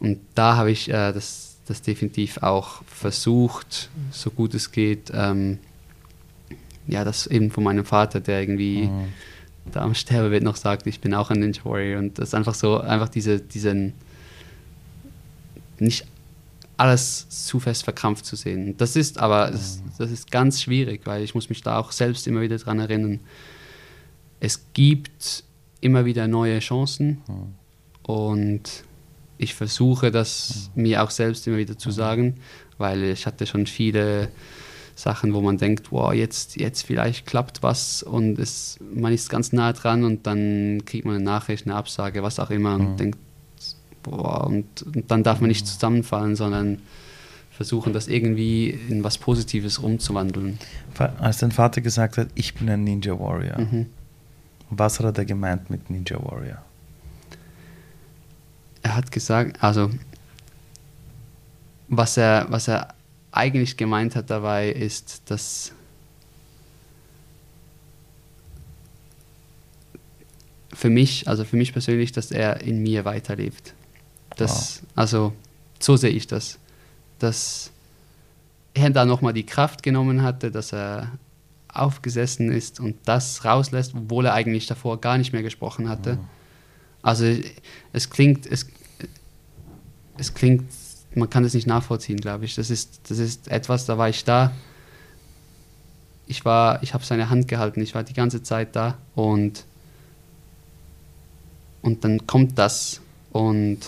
[0.00, 5.12] und da habe ich äh, das, das definitiv auch versucht, so gut es geht.
[5.14, 5.60] Ähm,
[6.86, 9.12] ja, das eben von meinem Vater, der irgendwie mhm.
[9.72, 12.54] da am Sterbebett noch sagt, ich bin auch ein Ninja Warrior und das ist einfach
[12.54, 13.94] so, einfach diese, diesen
[15.78, 16.06] nicht
[16.76, 18.76] alles zu fest verkrampft zu sehen.
[18.76, 22.26] Das ist aber, das, das ist ganz schwierig, weil ich muss mich da auch selbst
[22.26, 23.20] immer wieder dran erinnern.
[24.40, 25.44] Es gibt
[25.80, 27.22] immer wieder neue Chancen
[28.02, 28.84] und
[29.38, 32.36] ich versuche das mir auch selbst immer wieder zu sagen,
[32.78, 34.28] weil ich hatte schon viele
[34.96, 39.52] Sachen, wo man denkt, wow, jetzt, jetzt vielleicht klappt was und es, man ist ganz
[39.52, 42.96] nah dran und dann kriegt man eine Nachricht, eine Absage, was auch immer und mhm.
[42.96, 43.18] denkt,
[44.02, 46.78] boah, und, und dann darf man nicht zusammenfallen, sondern
[47.50, 50.58] versuchen, das irgendwie in was Positives umzuwandeln.
[51.18, 53.86] Als dein Vater gesagt hat, ich bin ein Ninja Warrior, mhm.
[54.70, 56.62] was hat er da gemeint mit Ninja Warrior?
[58.82, 59.90] Er hat gesagt, also
[61.88, 62.95] was er, was er
[63.36, 65.72] eigentlich gemeint hat dabei ist, dass
[70.72, 73.74] für mich, also für mich persönlich, dass er in mir weiterlebt.
[74.36, 74.90] Das, wow.
[74.94, 75.32] Also
[75.78, 76.58] so sehe ich das.
[77.18, 77.70] Dass
[78.74, 81.12] er da nochmal die Kraft genommen hatte, dass er
[81.68, 86.18] aufgesessen ist und das rauslässt, obwohl er eigentlich davor gar nicht mehr gesprochen hatte.
[87.02, 87.24] Also
[87.92, 88.66] es klingt, es,
[90.18, 90.64] es klingt,
[91.16, 92.54] man kann es nicht nachvollziehen, glaube ich.
[92.54, 94.52] Das ist, das ist etwas, da war ich da.
[96.26, 99.64] Ich war, ich habe seine Hand gehalten, ich war die ganze Zeit da und,
[101.82, 103.00] und dann kommt das
[103.32, 103.78] und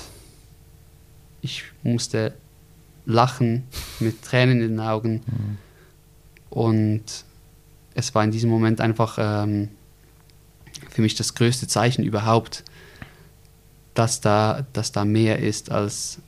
[1.43, 2.35] ich musste
[3.07, 3.64] lachen
[4.01, 5.22] mit Tränen in den Augen.
[5.26, 5.59] Mhm.
[6.51, 7.05] Und
[7.95, 9.70] es war in diesem Moment einfach ähm,
[10.91, 12.64] für mich das größte Zeichen überhaupt,
[13.95, 16.20] dass da, dass da mehr ist als,